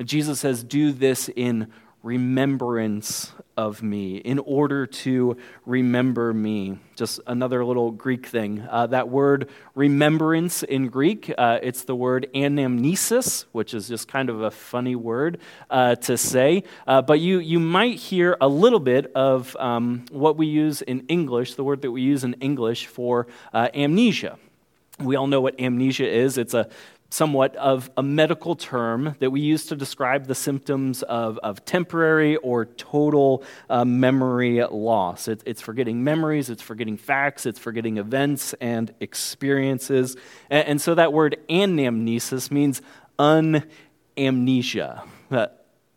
Jesus 0.03 0.41
says, 0.41 0.65
Do 0.65 0.93
this 0.93 1.29
in 1.29 1.71
remembrance 2.07 3.33
of 3.57 3.83
me, 3.83 4.19
in 4.19 4.39
order 4.39 4.87
to 4.87 5.37
remember 5.65 6.33
me. 6.33 6.79
Just 6.95 7.19
another 7.27 7.65
little 7.65 7.91
Greek 7.91 8.27
thing. 8.27 8.65
Uh, 8.71 8.87
that 8.87 9.09
word 9.09 9.49
remembrance 9.75 10.63
in 10.63 10.89
Greek, 10.89 11.33
uh, 11.37 11.59
it's 11.63 11.83
the 11.83 11.97
word 11.97 12.29
anamnesis, 12.33 13.47
which 13.51 13.75
is 13.75 13.89
just 13.89 14.07
kind 14.07 14.31
of 14.31 14.43
a 14.43 14.53
funny 14.53 14.95
word 14.95 15.41
uh, 15.69 15.97
to 15.97 16.17
say. 16.17 16.63
Uh, 16.87 17.03
but 17.03 17.19
you, 17.19 17.41
you 17.41 17.59
might 17.59 17.97
hear 17.97 18.37
a 18.41 18.49
little 18.49 18.81
bit 18.81 19.11
of 19.17 19.57
um, 19.57 20.05
what 20.13 20.37
we 20.37 20.47
use 20.47 20.83
in 20.83 21.01
English, 21.09 21.55
the 21.55 21.65
word 21.65 21.83
that 21.83 21.91
we 21.91 22.03
use 22.03 22.23
in 22.23 22.35
English 22.35 22.87
for 22.87 23.27
uh, 23.53 23.69
amnesia. 23.75 24.39
We 24.99 25.17
all 25.17 25.27
know 25.27 25.41
what 25.41 25.61
amnesia 25.61 26.09
is. 26.09 26.39
It's 26.39 26.55
a 26.55 26.71
somewhat 27.09 27.55
of 27.57 27.91
a 27.97 28.03
medical 28.03 28.57
term 28.57 29.15
that 29.21 29.31
we 29.31 29.41
use 29.41 29.67
to 29.67 29.77
describe 29.77 30.27
the 30.27 30.35
symptoms 30.35 31.03
of, 31.05 31.39
of 31.39 31.65
temporary 31.65 32.37
or 32.37 32.65
total 32.65 33.45
uh, 33.71 33.85
memory 33.85 34.63
loss. 34.65 35.29
It, 35.29 35.43
it's 35.47 35.61
forgetting 35.61 36.03
memories, 36.03 36.51
it's 36.51 36.63
forgetting 36.63 36.97
facts, 36.97 37.47
it's 37.47 37.59
forgetting 37.59 37.99
events 37.99 38.55
and 38.61 38.93
experiences. 39.01 40.17
And, 40.51 40.69
and 40.69 40.81
so 40.81 40.95
that 40.95 41.13
word 41.13 41.37
anamnesis 41.49 42.51
means 42.51 42.83
unamnesia, 43.19 45.05
uh, 45.31 45.47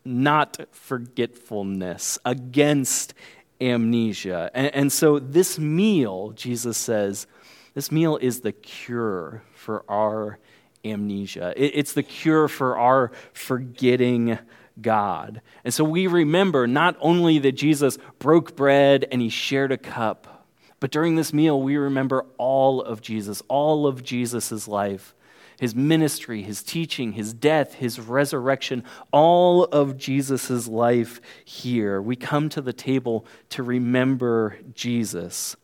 not 0.04 0.58
forgetfulness, 0.70 2.18
against 2.24 3.14
amnesia. 3.60 4.50
And, 4.54 4.74
and 4.74 4.92
so 4.92 5.18
this 5.18 5.58
meal, 5.58 6.30
Jesus 6.30 6.78
says, 6.78 7.26
this 7.74 7.92
meal 7.92 8.16
is 8.16 8.40
the 8.40 8.52
cure 8.52 9.42
for 9.54 9.84
our 9.88 10.38
amnesia. 10.84 11.52
It's 11.56 11.92
the 11.92 12.02
cure 12.02 12.48
for 12.48 12.78
our 12.78 13.12
forgetting 13.32 14.38
God. 14.80 15.42
And 15.64 15.74
so 15.74 15.84
we 15.84 16.06
remember 16.06 16.66
not 16.66 16.96
only 17.00 17.38
that 17.40 17.52
Jesus 17.52 17.98
broke 18.18 18.56
bread 18.56 19.06
and 19.10 19.20
he 19.20 19.28
shared 19.28 19.72
a 19.72 19.78
cup, 19.78 20.46
but 20.80 20.90
during 20.90 21.14
this 21.14 21.32
meal, 21.32 21.60
we 21.60 21.76
remember 21.76 22.24
all 22.38 22.80
of 22.80 23.02
Jesus, 23.02 23.42
all 23.48 23.86
of 23.86 24.02
Jesus' 24.02 24.66
life, 24.66 25.14
his 25.58 25.74
ministry, 25.74 26.42
his 26.42 26.62
teaching, 26.62 27.12
his 27.12 27.34
death, 27.34 27.74
his 27.74 28.00
resurrection, 28.00 28.82
all 29.12 29.64
of 29.64 29.98
Jesus' 29.98 30.66
life 30.66 31.20
here. 31.44 32.00
We 32.00 32.16
come 32.16 32.48
to 32.50 32.62
the 32.62 32.72
table 32.72 33.26
to 33.50 33.62
remember 33.62 34.56
Jesus. 34.72 35.54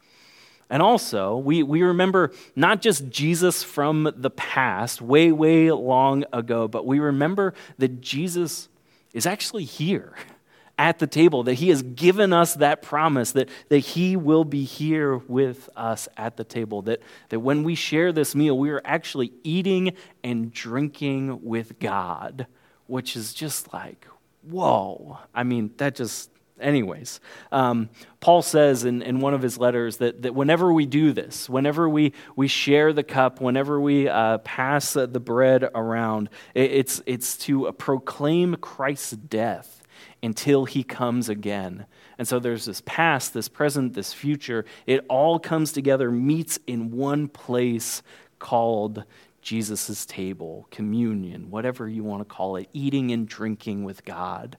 And 0.68 0.82
also, 0.82 1.36
we, 1.36 1.62
we 1.62 1.82
remember 1.82 2.32
not 2.56 2.82
just 2.82 3.08
Jesus 3.08 3.62
from 3.62 4.12
the 4.16 4.30
past, 4.30 5.00
way, 5.00 5.30
way 5.30 5.70
long 5.70 6.24
ago, 6.32 6.66
but 6.66 6.84
we 6.84 6.98
remember 6.98 7.54
that 7.78 8.00
Jesus 8.00 8.68
is 9.12 9.26
actually 9.26 9.64
here 9.64 10.14
at 10.78 10.98
the 10.98 11.06
table, 11.06 11.44
that 11.44 11.54
he 11.54 11.68
has 11.68 11.82
given 11.82 12.32
us 12.32 12.54
that 12.54 12.82
promise, 12.82 13.32
that, 13.32 13.48
that 13.68 13.78
he 13.78 14.16
will 14.16 14.44
be 14.44 14.64
here 14.64 15.16
with 15.16 15.70
us 15.76 16.08
at 16.16 16.36
the 16.36 16.44
table, 16.44 16.82
that, 16.82 17.00
that 17.28 17.40
when 17.40 17.62
we 17.62 17.74
share 17.74 18.12
this 18.12 18.34
meal, 18.34 18.58
we 18.58 18.70
are 18.70 18.82
actually 18.84 19.32
eating 19.44 19.94
and 20.24 20.52
drinking 20.52 21.44
with 21.44 21.78
God, 21.78 22.46
which 22.88 23.16
is 23.16 23.32
just 23.32 23.72
like, 23.72 24.06
whoa. 24.42 25.18
I 25.32 25.44
mean, 25.44 25.70
that 25.76 25.94
just 25.94 26.30
Anyways, 26.58 27.20
um, 27.52 27.90
Paul 28.20 28.40
says 28.40 28.84
in, 28.84 29.02
in 29.02 29.20
one 29.20 29.34
of 29.34 29.42
his 29.42 29.58
letters 29.58 29.98
that, 29.98 30.22
that 30.22 30.34
whenever 30.34 30.72
we 30.72 30.86
do 30.86 31.12
this, 31.12 31.50
whenever 31.50 31.86
we, 31.88 32.14
we 32.34 32.48
share 32.48 32.94
the 32.94 33.02
cup, 33.02 33.40
whenever 33.40 33.78
we 33.78 34.08
uh, 34.08 34.38
pass 34.38 34.94
the 34.94 35.06
bread 35.06 35.68
around, 35.74 36.30
it, 36.54 36.70
it's, 36.72 37.02
it's 37.04 37.36
to 37.38 37.70
proclaim 37.72 38.56
Christ's 38.56 39.12
death 39.12 39.82
until 40.22 40.64
he 40.64 40.82
comes 40.82 41.28
again. 41.28 41.86
And 42.18 42.26
so 42.26 42.38
there's 42.38 42.64
this 42.64 42.82
past, 42.86 43.34
this 43.34 43.48
present, 43.48 43.92
this 43.92 44.14
future. 44.14 44.64
It 44.86 45.04
all 45.08 45.38
comes 45.38 45.72
together, 45.72 46.10
meets 46.10 46.58
in 46.66 46.90
one 46.90 47.28
place 47.28 48.02
called 48.38 49.04
Jesus' 49.42 50.06
table, 50.06 50.66
communion, 50.70 51.50
whatever 51.50 51.88
you 51.88 52.02
want 52.02 52.20
to 52.20 52.34
call 52.34 52.56
it, 52.56 52.68
eating 52.72 53.12
and 53.12 53.28
drinking 53.28 53.84
with 53.84 54.04
God. 54.04 54.56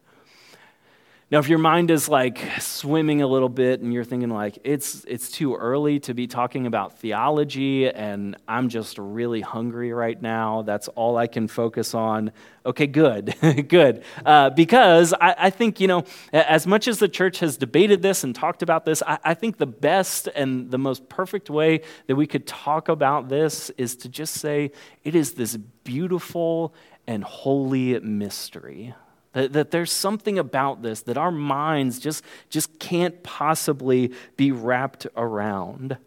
Now, 1.30 1.40
if 1.40 1.50
your 1.50 1.60
mind 1.60 1.92
is 1.92 2.08
like 2.08 2.40
swimming 2.60 3.22
a 3.22 3.28
little 3.28 3.50
bit 3.50 3.82
and 3.82 3.94
you're 3.94 4.06
thinking 4.06 4.30
like 4.30 4.60
it's 4.64 5.04
it's 5.10 5.30
too 5.30 5.58
early 5.58 6.00
to 6.02 6.14
be 6.14 6.26
talking 6.26 6.66
about 6.66 7.00
theology 7.00 7.90
and 7.90 8.38
I'm 8.48 8.70
just 8.70 8.98
really 8.98 9.42
hungry 9.42 9.92
right 9.92 10.22
now, 10.22 10.62
that's 10.62 10.88
all 10.88 11.18
I 11.18 11.28
can 11.28 11.50
focus 11.50 11.94
on. 11.94 12.32
Okay, 12.66 12.88
good, 12.88 13.36
good, 13.68 14.04
uh, 14.26 14.52
because 14.52 15.14
I, 15.14 15.36
I, 15.38 15.50
think 15.50 15.82
you 15.82 15.90
know 15.90 16.06
as 16.32 16.66
much 16.66 16.88
as 16.88 17.00
the 17.00 17.10
church 17.10 17.40
has 17.40 17.58
debated 17.58 18.02
this 18.02 18.24
and 18.24 18.34
talked 18.34 18.64
about 18.64 18.86
this, 18.86 19.04
I, 19.06 19.20
I 19.26 19.34
think 19.34 19.58
the 19.58 19.68
best 19.68 20.30
and 20.34 20.72
the 20.72 20.78
most 20.78 21.10
perfect 21.10 21.50
way 21.50 21.82
that 22.08 22.16
we 22.16 22.26
could 22.26 22.48
talk 22.48 22.88
about 22.88 23.28
this 23.28 23.70
is 23.72 23.98
to 23.98 24.08
just 24.08 24.36
say 24.36 24.72
it 25.04 25.14
is 25.14 25.34
this 25.34 25.58
beautiful 25.58 26.74
and 27.06 27.22
holy 27.26 28.00
mystery 28.00 28.96
that, 29.38 29.54
that 29.54 29.72
there's 29.72 29.92
something 29.92 30.40
about 30.40 30.82
this 30.82 31.02
that 31.04 31.18
our 31.18 31.32
minds 31.32 32.00
just, 32.00 32.24
just 32.50 32.80
can't 32.80 33.22
possibly 33.22 34.12
be 34.36 34.52
wrapped 34.52 35.06
around. 35.16 35.98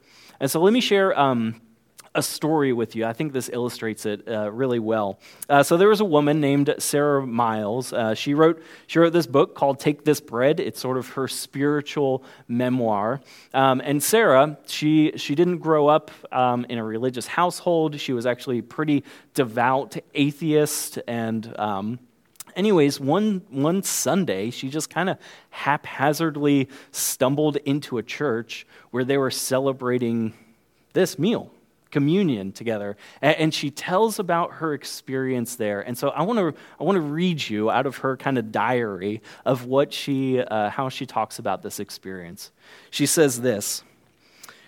And 0.40 0.50
so 0.50 0.60
let 0.60 0.72
me 0.72 0.80
share. 0.80 1.18
Um, 1.18 1.60
a 2.14 2.22
story 2.22 2.72
with 2.72 2.96
you. 2.96 3.04
I 3.04 3.12
think 3.12 3.32
this 3.32 3.48
illustrates 3.52 4.04
it 4.04 4.26
uh, 4.26 4.50
really 4.50 4.80
well. 4.80 5.20
Uh, 5.48 5.62
so 5.62 5.76
there 5.76 5.88
was 5.88 6.00
a 6.00 6.04
woman 6.04 6.40
named 6.40 6.74
Sara 6.78 7.24
Miles. 7.24 7.92
Uh, 7.92 8.14
she 8.14 8.34
wrote 8.34 8.60
she 8.88 8.98
wrote 8.98 9.12
this 9.12 9.28
book 9.28 9.54
called 9.54 9.78
"Take 9.78 10.04
This 10.04 10.20
Bread." 10.20 10.58
It's 10.58 10.80
sort 10.80 10.96
of 10.96 11.10
her 11.10 11.28
spiritual 11.28 12.24
memoir. 12.48 13.20
Um, 13.54 13.80
and 13.84 14.02
Sara, 14.02 14.58
she 14.66 15.12
she 15.16 15.36
didn't 15.36 15.58
grow 15.58 15.86
up 15.86 16.10
um, 16.32 16.66
in 16.68 16.78
a 16.78 16.84
religious 16.84 17.28
household. 17.28 18.00
She 18.00 18.12
was 18.12 18.26
actually 18.26 18.60
pretty 18.62 19.04
devout 19.34 19.96
atheist 20.14 20.98
and. 21.06 21.56
Um, 21.58 22.00
Anyways, 22.56 23.00
one, 23.00 23.42
one 23.50 23.82
Sunday, 23.82 24.50
she 24.50 24.68
just 24.68 24.90
kind 24.90 25.08
of 25.08 25.18
haphazardly 25.50 26.68
stumbled 26.92 27.56
into 27.56 27.98
a 27.98 28.02
church 28.02 28.66
where 28.90 29.04
they 29.04 29.18
were 29.18 29.30
celebrating 29.30 30.34
this 30.92 31.18
meal, 31.18 31.50
communion 31.90 32.52
together. 32.52 32.96
And, 33.22 33.36
and 33.36 33.54
she 33.54 33.70
tells 33.70 34.18
about 34.18 34.54
her 34.54 34.74
experience 34.74 35.56
there. 35.56 35.80
And 35.80 35.96
so 35.96 36.10
I 36.10 36.22
want 36.22 36.38
to 36.38 36.60
I 36.78 36.84
want 36.84 36.96
to 36.96 37.02
read 37.02 37.48
you 37.48 37.70
out 37.70 37.86
of 37.86 37.98
her 37.98 38.16
kind 38.16 38.38
of 38.38 38.52
diary 38.52 39.22
of 39.44 39.66
what 39.66 39.92
she, 39.92 40.40
uh, 40.40 40.70
how 40.70 40.88
she 40.88 41.06
talks 41.06 41.38
about 41.38 41.62
this 41.62 41.80
experience. 41.80 42.50
She 42.90 43.06
says 43.06 43.40
this. 43.40 43.82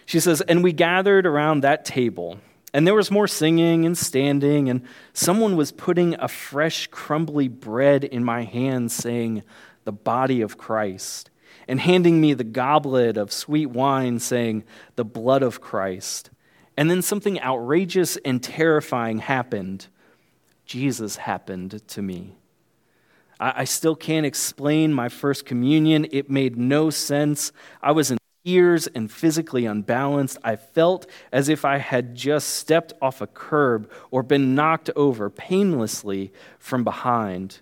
She 0.07 0.21
says, 0.21 0.41
And 0.43 0.63
we 0.63 0.73
gathered 0.73 1.27
around 1.27 1.63
that 1.63 1.85
table 1.85 2.39
and 2.73 2.87
there 2.87 2.95
was 2.95 3.11
more 3.11 3.29
singing 3.29 3.85
and 3.85 3.97
standing, 3.97 4.69
and 4.69 4.83
someone 5.13 5.57
was 5.57 5.73
putting 5.73 6.15
a 6.15 6.29
fresh, 6.29 6.87
crumbly 6.87 7.49
bread 7.49 8.05
in 8.05 8.25
my 8.25 8.45
hand, 8.45 8.91
saying, 8.91 9.43
The 9.85 9.93
body 9.93 10.41
of 10.41 10.57
Christ, 10.57 11.31
and 11.69 11.79
handing 11.79 12.21
me 12.21 12.33
the 12.33 12.45
goblet 12.45 13.17
of 13.17 13.31
sweet 13.31 13.67
wine, 13.67 14.19
saying, 14.21 14.65
The 14.97 15.05
blood 15.05 15.43
of 15.43 15.61
Christ. 15.61 16.31
And 16.77 16.91
then 16.91 17.03
something 17.03 17.41
outrageous 17.41 18.17
and 18.25 18.43
terrifying 18.43 19.19
happened. 19.19 19.89
Jesus 20.65 21.17
happened 21.17 21.87
to 21.89 22.01
me. 22.01 22.37
I, 23.39 23.65
still 23.65 23.97
can't 23.97 24.25
explain 24.25 24.93
my 24.93 25.09
first 25.09 25.45
communion. 25.45 26.07
It 26.13 26.31
made 26.31 26.57
no 26.57 26.91
sense. 26.91 27.51
I 27.83 27.91
was 27.91 28.13
in 28.13 28.19
tears 28.45 28.87
and 28.89 29.11
physically 29.11 29.67
unbalanced. 29.67 30.39
I 30.43 30.57
felt 30.57 31.07
as 31.31 31.49
if 31.49 31.65
I 31.65 31.79
had 31.79 32.15
just 32.15 32.49
stepped 32.49 32.93
off 33.01 33.21
a 33.21 33.27
curb 33.27 33.91
or 34.11 34.23
been 34.23 34.55
knocked 34.55 34.91
over 34.97 35.31
painlessly 35.31 36.33
from 36.59 36.85
behind. 36.85 37.61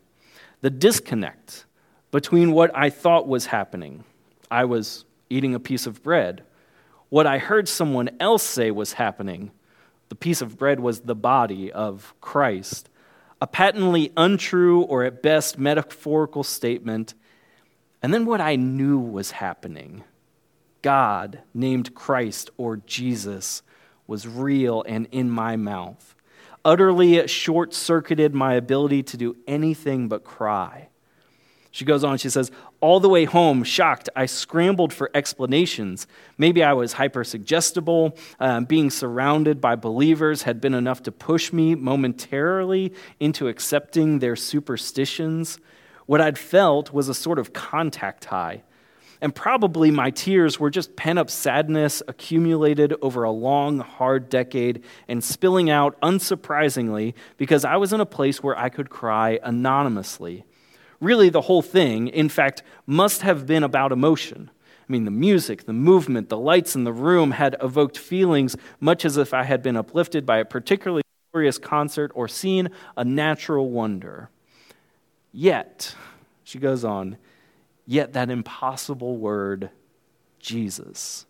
The 0.60 0.70
disconnect 0.70 1.66
between 2.10 2.52
what 2.52 2.70
I 2.76 2.90
thought 2.90 3.26
was 3.26 3.46
happening 3.46 4.04
I 4.50 4.64
was 4.64 5.04
eating 5.28 5.54
a 5.54 5.60
piece 5.60 5.86
of 5.86 6.02
bread. 6.02 6.42
What 7.08 7.24
I 7.24 7.38
heard 7.38 7.68
someone 7.68 8.10
else 8.18 8.42
say 8.42 8.72
was 8.72 8.94
happening 8.94 9.52
the 10.10 10.16
piece 10.16 10.42
of 10.42 10.58
bread 10.58 10.80
was 10.80 11.00
the 11.00 11.14
body 11.14 11.72
of 11.72 12.14
Christ. 12.20 12.90
A 13.40 13.46
patently 13.46 14.12
untrue 14.16 14.82
or 14.82 15.04
at 15.04 15.22
best 15.22 15.56
metaphorical 15.56 16.42
statement. 16.42 17.14
And 18.02 18.12
then 18.12 18.26
what 18.26 18.40
I 18.40 18.56
knew 18.56 18.98
was 18.98 19.30
happening 19.30 20.02
God, 20.82 21.40
named 21.54 21.94
Christ 21.94 22.50
or 22.56 22.78
Jesus, 22.78 23.62
was 24.06 24.26
real 24.26 24.82
and 24.86 25.06
in 25.12 25.30
my 25.30 25.56
mouth. 25.56 26.14
Utterly 26.64 27.26
short 27.26 27.72
circuited 27.72 28.34
my 28.34 28.54
ability 28.54 29.02
to 29.04 29.16
do 29.16 29.36
anything 29.46 30.08
but 30.08 30.24
cry. 30.24 30.88
She 31.70 31.84
goes 31.84 32.02
on, 32.02 32.18
she 32.18 32.28
says, 32.28 32.50
All 32.80 32.98
the 32.98 33.08
way 33.08 33.24
home, 33.24 33.62
shocked, 33.62 34.08
I 34.16 34.26
scrambled 34.26 34.92
for 34.92 35.10
explanations. 35.14 36.06
Maybe 36.36 36.64
I 36.64 36.72
was 36.72 36.94
hypersuggestible. 36.94 38.18
Um, 38.40 38.64
being 38.64 38.90
surrounded 38.90 39.60
by 39.60 39.76
believers 39.76 40.42
had 40.42 40.60
been 40.60 40.74
enough 40.74 41.02
to 41.04 41.12
push 41.12 41.52
me 41.52 41.76
momentarily 41.76 42.92
into 43.20 43.46
accepting 43.46 44.18
their 44.18 44.34
superstitions. 44.34 45.58
What 46.06 46.20
I'd 46.20 46.38
felt 46.38 46.92
was 46.92 47.08
a 47.08 47.14
sort 47.14 47.38
of 47.38 47.52
contact 47.52 48.26
high. 48.26 48.64
And 49.20 49.34
probably 49.34 49.90
my 49.90 50.10
tears 50.10 50.58
were 50.58 50.70
just 50.70 50.96
pent 50.96 51.18
up 51.18 51.28
sadness 51.28 52.02
accumulated 52.08 52.94
over 53.02 53.22
a 53.22 53.30
long, 53.30 53.80
hard 53.80 54.30
decade 54.30 54.82
and 55.08 55.22
spilling 55.22 55.68
out 55.68 56.00
unsurprisingly 56.00 57.14
because 57.36 57.64
I 57.64 57.76
was 57.76 57.92
in 57.92 58.00
a 58.00 58.06
place 58.06 58.42
where 58.42 58.58
I 58.58 58.70
could 58.70 58.88
cry 58.88 59.38
anonymously. 59.42 60.44
Really, 61.00 61.28
the 61.28 61.42
whole 61.42 61.62
thing, 61.62 62.08
in 62.08 62.28
fact, 62.28 62.62
must 62.86 63.22
have 63.22 63.46
been 63.46 63.62
about 63.62 63.92
emotion. 63.92 64.50
I 64.88 64.92
mean, 64.92 65.04
the 65.04 65.10
music, 65.10 65.64
the 65.64 65.72
movement, 65.72 66.30
the 66.30 66.38
lights 66.38 66.74
in 66.74 66.84
the 66.84 66.92
room 66.92 67.30
had 67.32 67.56
evoked 67.62 67.96
feelings 67.96 68.56
much 68.80 69.04
as 69.04 69.16
if 69.16 69.32
I 69.32 69.44
had 69.44 69.62
been 69.62 69.76
uplifted 69.76 70.26
by 70.26 70.38
a 70.38 70.44
particularly 70.44 71.02
glorious 71.32 71.58
concert 71.58 72.10
or 72.14 72.26
seen 72.26 72.70
a 72.96 73.04
natural 73.04 73.70
wonder. 73.70 74.30
Yet, 75.32 75.94
she 76.42 76.58
goes 76.58 76.84
on, 76.84 77.18
yet 77.90 78.12
that 78.12 78.30
impossible 78.30 79.16
word, 79.16 79.68
Jesus, 80.38 81.26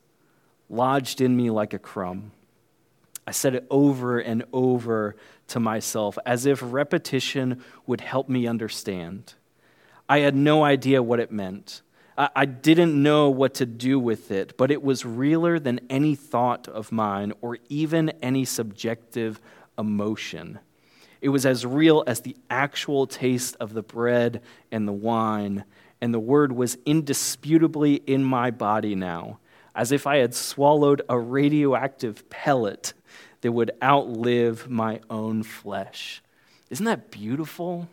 lodged 0.68 1.22
in 1.22 1.34
me 1.34 1.48
like 1.48 1.72
a 1.72 1.78
crumb. 1.78 2.32
I 3.26 3.30
said 3.30 3.54
it 3.54 3.66
over 3.70 4.18
and 4.18 4.44
over 4.52 5.16
to 5.48 5.58
myself 5.58 6.18
as 6.26 6.44
if 6.44 6.60
repetition 6.62 7.64
would 7.86 8.02
help 8.02 8.28
me 8.28 8.46
understand. 8.46 9.32
I 10.06 10.18
had 10.18 10.36
no 10.36 10.62
idea 10.62 11.02
what 11.02 11.18
it 11.18 11.32
meant. 11.32 11.80
I 12.18 12.44
didn't 12.44 13.02
know 13.02 13.30
what 13.30 13.54
to 13.54 13.64
do 13.64 13.98
with 13.98 14.30
it, 14.30 14.58
but 14.58 14.70
it 14.70 14.82
was 14.82 15.06
realer 15.06 15.58
than 15.58 15.80
any 15.88 16.14
thought 16.14 16.68
of 16.68 16.92
mine 16.92 17.32
or 17.40 17.56
even 17.70 18.10
any 18.20 18.44
subjective 18.44 19.40
emotion. 19.78 20.58
It 21.22 21.30
was 21.30 21.46
as 21.46 21.64
real 21.64 22.04
as 22.06 22.20
the 22.20 22.36
actual 22.50 23.06
taste 23.06 23.56
of 23.60 23.72
the 23.72 23.82
bread 23.82 24.42
and 24.70 24.86
the 24.86 24.92
wine, 24.92 25.64
and 26.00 26.14
the 26.14 26.20
word 26.20 26.52
was 26.52 26.78
indisputably 26.86 27.94
in 27.94 28.24
my 28.24 28.50
body 28.50 28.94
now, 28.94 29.38
as 29.74 29.92
if 29.92 30.06
I 30.06 30.16
had 30.16 30.34
swallowed 30.34 31.02
a 31.08 31.18
radioactive 31.18 32.28
pellet 32.30 32.92
that 33.42 33.52
would 33.52 33.70
outlive 33.82 34.68
my 34.68 35.00
own 35.08 35.42
flesh. 35.42 36.22
Isn't 36.70 36.86
that 36.86 37.10
beautiful? 37.10 37.88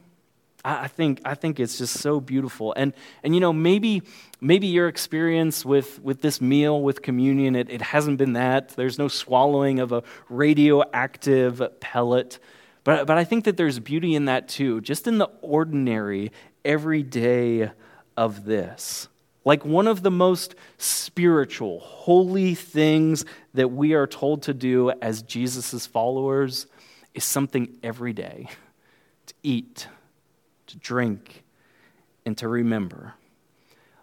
I 0.65 0.87
think, 0.87 1.21
I 1.23 1.33
think 1.35 1.59
it's 1.59 1.77
just 1.77 1.99
so 1.99 2.19
beautiful. 2.19 2.73
And, 2.75 2.93
and 3.23 3.33
you 3.33 3.39
know, 3.39 3.53
maybe, 3.53 4.01
maybe 4.41 4.67
your 4.67 4.89
experience 4.89 5.63
with, 5.63 6.01
with 6.01 6.21
this 6.21 6.41
meal, 6.41 6.81
with 6.81 7.01
communion, 7.01 7.55
it, 7.55 7.69
it 7.69 7.81
hasn't 7.81 8.17
been 8.17 8.33
that. 8.33 8.69
There's 8.69 8.97
no 8.97 9.07
swallowing 9.07 9.79
of 9.79 9.93
a 9.93 10.03
radioactive 10.29 11.61
pellet. 11.79 12.39
But, 12.83 13.07
but 13.07 13.17
I 13.17 13.23
think 13.23 13.45
that 13.45 13.55
there's 13.55 13.79
beauty 13.79 14.13
in 14.13 14.25
that 14.25 14.49
too, 14.49 14.81
just 14.81 15.07
in 15.07 15.19
the 15.19 15.29
ordinary, 15.41 16.31
everyday 16.65 17.71
of 18.17 18.43
this. 18.43 19.07
Like 19.45 19.63
one 19.63 19.87
of 19.87 20.03
the 20.03 20.11
most 20.11 20.55
spiritual, 20.77 21.79
holy 21.79 22.55
things 22.55 23.23
that 23.53 23.71
we 23.71 23.93
are 23.93 24.07
told 24.07 24.41
to 24.43 24.53
do 24.53 24.91
as 25.01 25.21
Jesus' 25.21 25.85
followers 25.85 26.67
is 27.13 27.23
something 27.23 27.77
every 27.81 28.11
day 28.11 28.49
to 29.27 29.33
eat 29.43 29.87
to 30.67 30.77
drink, 30.77 31.43
and 32.25 32.37
to 32.37 32.47
remember. 32.47 33.13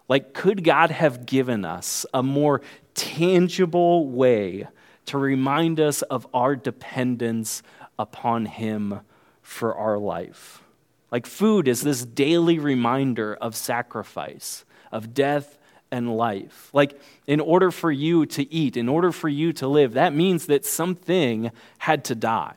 Like, 0.07 0.33
could 0.33 0.63
God 0.63 0.91
have 0.91 1.25
given 1.25 1.63
us 1.63 2.05
a 2.13 2.21
more 2.21 2.61
tangible 2.93 4.07
way 4.09 4.67
to 5.05 5.17
remind 5.17 5.79
us 5.79 6.01
of 6.03 6.27
our 6.33 6.55
dependence 6.55 7.63
upon 7.97 8.45
Him 8.45 8.99
for 9.41 9.75
our 9.75 9.97
life? 9.97 10.63
Like, 11.11 11.25
food 11.25 11.67
is 11.67 11.81
this 11.81 12.03
daily 12.03 12.59
reminder 12.59 13.35
of 13.35 13.55
sacrifice, 13.55 14.65
of 14.91 15.13
death 15.13 15.57
and 15.91 16.15
life. 16.17 16.69
Like, 16.73 16.99
in 17.27 17.39
order 17.39 17.71
for 17.71 17.91
you 17.91 18.25
to 18.27 18.51
eat, 18.53 18.75
in 18.75 18.89
order 18.89 19.11
for 19.11 19.29
you 19.29 19.53
to 19.53 19.67
live, 19.67 19.93
that 19.93 20.13
means 20.13 20.47
that 20.47 20.65
something 20.65 21.51
had 21.77 22.03
to 22.05 22.15
die 22.15 22.55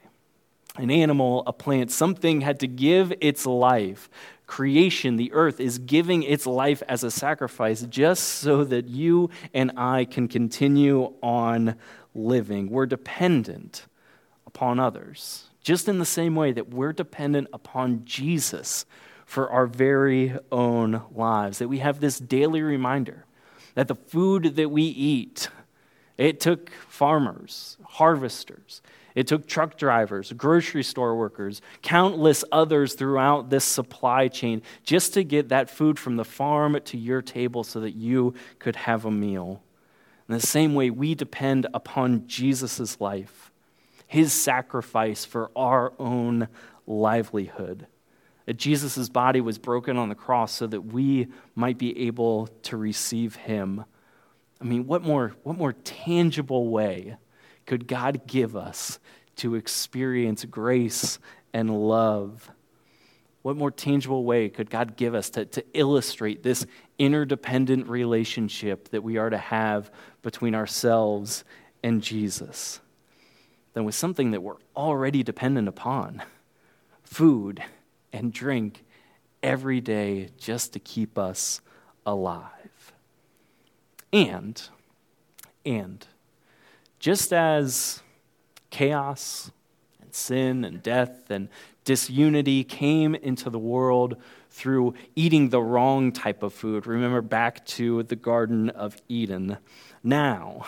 an 0.78 0.90
animal, 0.90 1.42
a 1.46 1.52
plant, 1.52 1.90
something 1.90 2.40
had 2.40 2.61
to 2.61 2.66
give 2.66 3.12
its 3.20 3.44
life. 3.44 4.08
Creation, 4.46 5.16
the 5.16 5.32
earth, 5.32 5.61
is 5.61 5.78
giving 5.78 6.22
its 6.22 6.46
life 6.46 6.82
as 6.88 7.04
a 7.04 7.11
sacrifice 7.11 7.82
just 7.82 8.22
so 8.24 8.64
that 8.64 8.88
you 8.88 9.28
and 9.52 9.72
I 9.76 10.04
can 10.04 10.28
continue 10.28 11.12
on 11.22 11.74
living. 12.14 12.70
We're 12.70 12.87
dependent 12.87 13.87
upon 14.46 14.78
others, 14.78 15.47
just 15.62 15.88
in 15.88 15.99
the 15.99 16.05
same 16.05 16.35
way 16.35 16.53
that 16.53 16.71
we're 16.71 16.92
dependent 16.92 17.49
upon 17.53 18.05
Jesus 18.05 18.87
for 19.27 19.51
our 19.51 19.66
very 19.66 20.37
own 20.51 21.03
lives. 21.14 21.59
That 21.59 21.68
we 21.68 21.79
have 21.79 22.01
this 22.01 22.18
daily 22.18 22.62
reminder 22.62 23.25
that 23.75 23.88
the 23.88 23.94
food 23.94 24.57
that 24.57 24.71
we 24.71 24.83
eat, 24.83 25.49
it 26.16 26.40
took 26.40 26.71
farmers, 26.88 27.77
harvesters, 27.85 28.81
it 29.14 29.27
took 29.27 29.47
truck 29.47 29.77
drivers, 29.77 30.33
grocery 30.33 30.83
store 30.83 31.16
workers, 31.16 31.61
countless 31.83 32.44
others 32.53 32.94
throughout 32.94 33.51
this 33.51 33.64
supply 33.64 34.29
chain 34.29 34.62
just 34.85 35.14
to 35.14 35.25
get 35.25 35.49
that 35.49 35.68
food 35.68 35.99
from 35.99 36.16
the 36.16 36.25
farm 36.25 36.79
to 36.85 36.97
your 36.97 37.21
table 37.21 37.64
so 37.64 37.81
that 37.81 37.97
you 37.97 38.35
could 38.59 38.77
have 38.77 39.05
a 39.05 39.11
meal. 39.11 39.61
In 40.29 40.35
the 40.35 40.40
same 40.40 40.75
way, 40.75 40.90
we 40.90 41.14
depend 41.14 41.66
upon 41.75 42.29
Jesus' 42.29 43.01
life, 43.01 43.47
his 44.09 44.33
sacrifice 44.33 45.25
for 45.25 45.51
our 45.55 45.92
own 45.99 46.49
livelihood. 46.87 47.87
That 48.47 48.57
Jesus' 48.57 49.11
body 49.11 49.42
was 49.42 49.59
broken 49.59 49.99
on 49.99 50.09
the 50.09 50.14
cross 50.14 50.51
so 50.53 50.66
that 50.66 50.81
we 50.81 51.29
might 51.55 51.77
be 51.77 52.07
able 52.07 52.47
to 52.64 52.79
receive 52.79 53.37
him. 53.37 53.85
I 54.61 54.64
mean, 54.64 54.87
what 54.87 55.03
more, 55.03 55.35
what 55.42 55.59
more 55.59 55.75
tangible 55.75 56.71
way 56.71 57.18
could 57.66 57.87
God 57.87 58.27
give 58.27 58.57
us 58.57 58.99
to 59.37 59.55
experience 59.55 60.44
grace 60.47 61.18
and 61.53 61.71
love? 61.71 62.51
What 63.42 63.57
more 63.57 63.71
tangible 63.71 64.25
way 64.25 64.49
could 64.49 64.71
God 64.71 64.97
give 64.97 65.14
us 65.14 65.29
to, 65.31 65.44
to 65.44 65.64
illustrate 65.75 66.42
this 66.42 66.64
interdependent 66.99 67.88
relationship 67.88 68.88
that 68.88 69.03
we 69.03 69.18
are 69.18 69.31
to 69.31 69.38
have 69.38 69.90
between 70.23 70.55
ourselves 70.55 71.44
and 71.83 72.03
Jesus 72.03 72.81
than 73.78 73.84
with 73.84 73.94
something 73.94 74.32
that 74.32 74.42
we're 74.42 74.56
already 74.74 75.22
dependent 75.22 75.68
upon 75.68 76.20
food 77.04 77.62
and 78.12 78.32
drink 78.32 78.84
every 79.40 79.80
day 79.80 80.30
just 80.36 80.72
to 80.72 80.80
keep 80.80 81.16
us 81.16 81.60
alive? 82.04 82.92
And, 84.12 84.60
and, 85.64 86.04
just 86.98 87.32
as 87.32 88.02
chaos 88.70 89.52
and 90.00 90.12
sin 90.12 90.64
and 90.64 90.82
death 90.82 91.30
and 91.30 91.48
disunity 91.84 92.64
came 92.64 93.14
into 93.14 93.48
the 93.48 93.60
world 93.60 94.16
through 94.50 94.94
eating 95.14 95.50
the 95.50 95.62
wrong 95.62 96.10
type 96.10 96.42
of 96.42 96.52
food, 96.52 96.84
remember 96.84 97.22
back 97.22 97.64
to 97.66 98.02
the 98.02 98.16
Garden 98.16 98.70
of 98.70 98.96
Eden. 99.08 99.56
Now, 100.02 100.66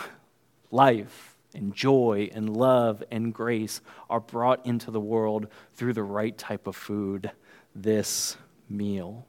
life 0.71 1.30
and 1.53 1.73
joy 1.73 2.29
and 2.33 2.55
love 2.55 3.03
and 3.11 3.33
grace 3.33 3.81
are 4.09 4.19
brought 4.19 4.65
into 4.65 4.91
the 4.91 4.99
world 4.99 5.47
through 5.73 5.93
the 5.93 6.03
right 6.03 6.37
type 6.37 6.67
of 6.67 6.75
food, 6.75 7.31
this 7.75 8.37
meal. 8.69 9.25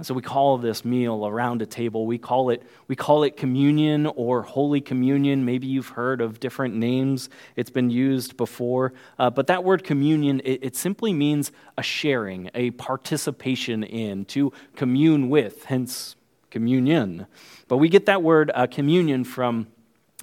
So 0.00 0.14
we 0.14 0.22
call 0.22 0.56
this 0.56 0.86
meal 0.86 1.26
around 1.26 1.60
a 1.60 1.66
table. 1.66 2.06
We 2.06 2.16
call 2.16 2.48
it 2.48 2.62
we 2.88 2.96
call 2.96 3.24
it 3.24 3.36
communion 3.36 4.06
or 4.06 4.40
holy 4.40 4.80
communion. 4.80 5.44
Maybe 5.44 5.66
you've 5.66 5.88
heard 5.88 6.22
of 6.22 6.40
different 6.40 6.74
names. 6.74 7.28
It's 7.56 7.68
been 7.68 7.90
used 7.90 8.38
before, 8.38 8.94
uh, 9.18 9.28
but 9.28 9.48
that 9.48 9.64
word 9.64 9.84
communion 9.84 10.40
it, 10.44 10.60
it, 10.62 10.76
simply 10.76 11.12
means 11.12 11.52
a 11.76 11.82
sharing, 11.82 12.50
a 12.54 12.70
participation 12.70 13.84
in, 13.84 14.24
to 14.26 14.54
commune 14.76 15.28
with. 15.28 15.64
Hence 15.64 16.16
communion. 16.48 17.26
But 17.68 17.76
we 17.76 17.90
get 17.90 18.06
that 18.06 18.22
word 18.22 18.50
uh, 18.54 18.68
communion 18.68 19.24
from 19.24 19.66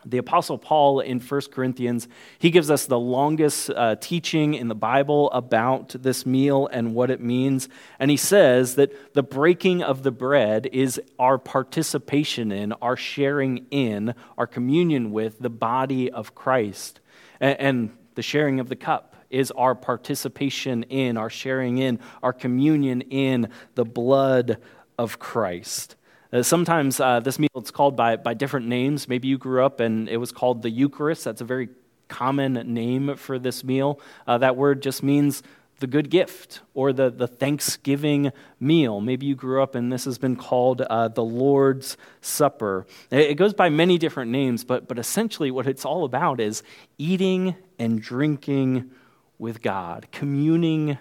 the 0.05 0.17
Apostle 0.17 0.57
Paul 0.57 0.99
in 0.99 1.19
1 1.19 1.41
Corinthians, 1.51 2.07
he 2.38 2.49
gives 2.49 2.69
us 2.69 2.85
the 2.85 2.99
longest 2.99 3.69
uh, 3.69 3.95
teaching 3.95 4.53
in 4.53 4.67
the 4.67 4.75
Bible 4.75 5.31
about 5.31 5.89
this 5.89 6.25
meal 6.25 6.67
and 6.71 6.93
what 6.93 7.12
it 7.12 7.21
means. 7.21 7.69
And 7.99 8.12
he 8.12 8.17
says 8.17 8.75
that 8.75 9.13
the 9.13 9.23
breaking 9.23 9.83
of 9.83 10.03
the 10.03 10.12
bread 10.12 10.67
is 10.71 11.01
our 11.17 11.38
participation 11.38 12.51
in, 12.51 12.73
our 12.73 12.95
sharing 12.95 13.65
in, 13.71 14.13
our 14.38 14.47
communion 14.47 15.12
with 15.12 15.39
the 15.39 15.49
body 15.49 16.12
of 16.12 16.35
Christ. 16.35 16.99
And, 17.39 17.59
and 17.59 17.97
the 18.15 18.21
sharing 18.21 18.59
of 18.59 18.69
the 18.69 18.75
cup 18.75 19.15
is 19.29 19.51
our 19.51 19.75
participation 19.75 20.83
in, 20.83 21.17
our 21.17 21.29
sharing 21.29 21.77
in, 21.77 21.99
our 22.23 22.33
communion 22.33 23.01
in 23.01 23.49
the 23.75 23.85
blood 23.85 24.57
of 24.97 25.19
Christ. 25.19 25.95
Uh, 26.31 26.43
sometimes 26.43 26.99
uh, 26.99 27.19
this 27.19 27.39
meal 27.39 27.49
is 27.55 27.71
called 27.71 27.95
by, 27.95 28.15
by 28.15 28.33
different 28.33 28.67
names. 28.67 29.07
Maybe 29.07 29.27
you 29.27 29.37
grew 29.37 29.65
up 29.65 29.79
and 29.79 30.07
it 30.07 30.17
was 30.17 30.31
called 30.31 30.61
the 30.61 30.69
Eucharist. 30.69 31.23
That's 31.23 31.41
a 31.41 31.45
very 31.45 31.69
common 32.07 32.53
name 32.73 33.15
for 33.15 33.39
this 33.39 33.63
meal. 33.63 33.99
Uh, 34.27 34.37
that 34.37 34.55
word 34.55 34.81
just 34.81 35.01
means 35.01 35.41
the 35.79 35.87
good 35.87 36.09
gift 36.09 36.61
or 36.73 36.93
the, 36.93 37.09
the 37.09 37.27
Thanksgiving 37.27 38.31
meal. 38.59 39.01
Maybe 39.01 39.25
you 39.25 39.35
grew 39.35 39.63
up 39.63 39.75
and 39.75 39.91
this 39.91 40.05
has 40.05 40.17
been 40.17 40.35
called 40.35 40.81
uh, 40.81 41.07
the 41.07 41.23
Lord's 41.23 41.97
Supper. 42.21 42.85
It 43.09 43.35
goes 43.35 43.53
by 43.53 43.69
many 43.69 43.97
different 43.97 44.29
names, 44.29 44.63
but, 44.63 44.87
but 44.87 44.99
essentially 44.99 45.51
what 45.51 45.67
it's 45.67 45.85
all 45.85 46.03
about 46.03 46.39
is 46.39 46.63
eating 46.97 47.55
and 47.79 48.01
drinking 48.01 48.91
with 49.39 49.61
God, 49.61 50.07
communing 50.11 50.97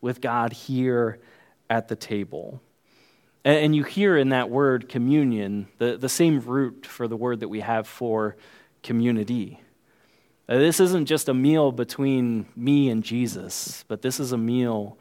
with 0.00 0.20
God 0.20 0.52
here 0.52 1.20
at 1.70 1.88
the 1.88 1.96
table. 1.96 2.60
And, 3.48 3.74
you 3.74 3.82
hear 3.82 4.18
in 4.18 4.28
that 4.28 4.50
word 4.50 4.90
communion 4.90 5.68
the, 5.78 5.96
the 5.96 6.10
same 6.10 6.40
root 6.40 6.84
for 6.84 7.08
the 7.08 7.16
word 7.16 7.40
that 7.40 7.48
we 7.48 7.60
have 7.60 7.88
for 7.88 8.36
community. 8.82 9.58
Uh, 10.46 10.58
this 10.58 10.80
isn't 10.80 11.06
just 11.06 11.30
a 11.30 11.34
meal 11.34 11.72
between 11.72 12.44
me 12.54 12.90
and 12.90 13.02
Jesus, 13.02 13.86
but 13.88 14.02
this 14.02 14.20
is 14.20 14.32
a 14.32 14.36
meal 14.36 14.98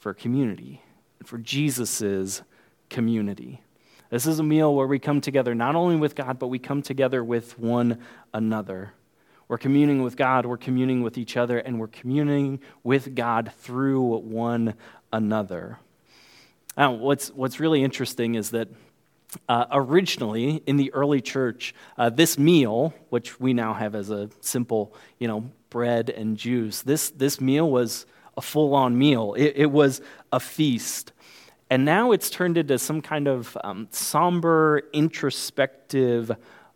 for 0.00 0.12
community, 0.12 0.82
for 1.22 1.38
Jesus' 1.38 2.42
community. 2.90 3.62
This 4.10 4.26
is 4.26 4.40
a 4.40 4.42
meal 4.42 4.74
where 4.74 4.88
we 4.88 4.98
come 4.98 5.20
together 5.20 5.54
not 5.54 5.76
only 5.76 5.94
with 5.94 6.16
God, 6.16 6.40
but 6.40 6.48
we 6.48 6.58
come 6.58 6.82
together 6.82 7.22
with 7.22 7.60
one 7.60 8.00
another. 8.34 8.92
We're 9.46 9.56
communing 9.56 10.02
with 10.02 10.16
God, 10.16 10.46
we're 10.46 10.56
communing 10.56 11.04
with 11.04 11.16
each 11.16 11.36
other, 11.36 11.60
and 11.60 11.78
we're 11.78 11.86
communing 11.86 12.58
with 12.82 13.14
God 13.14 13.52
through 13.56 14.18
one 14.18 14.74
another. 15.12 15.78
Now, 16.78 16.92
what's, 16.92 17.30
what's 17.30 17.58
really 17.58 17.82
interesting 17.82 18.36
is 18.36 18.50
that 18.50 18.68
uh, 19.48 19.66
originally, 19.72 20.62
in 20.64 20.76
the 20.76 20.94
early 20.94 21.20
church, 21.20 21.74
uh, 21.98 22.08
this 22.08 22.38
meal, 22.38 22.94
which 23.10 23.40
we 23.40 23.52
now 23.52 23.74
have 23.74 23.96
as 23.96 24.10
a 24.10 24.30
simple, 24.40 24.94
you 25.18 25.26
know, 25.26 25.50
bread 25.70 26.08
and 26.08 26.36
juice, 26.36 26.82
this, 26.82 27.10
this 27.10 27.40
meal 27.40 27.68
was 27.68 28.06
a 28.36 28.40
full 28.40 28.74
on 28.74 28.96
meal. 28.96 29.34
It, 29.34 29.54
it, 29.56 29.70
was 29.72 30.00
a 30.32 30.38
feast. 30.38 31.12
And 31.68 31.84
now 31.84 32.12
it's 32.12 32.30
turned 32.30 32.56
into 32.56 32.78
some 32.78 33.02
kind 33.02 33.26
of 33.26 33.58
um, 33.64 33.88
somber, 33.90 34.84
introspective 34.92 36.30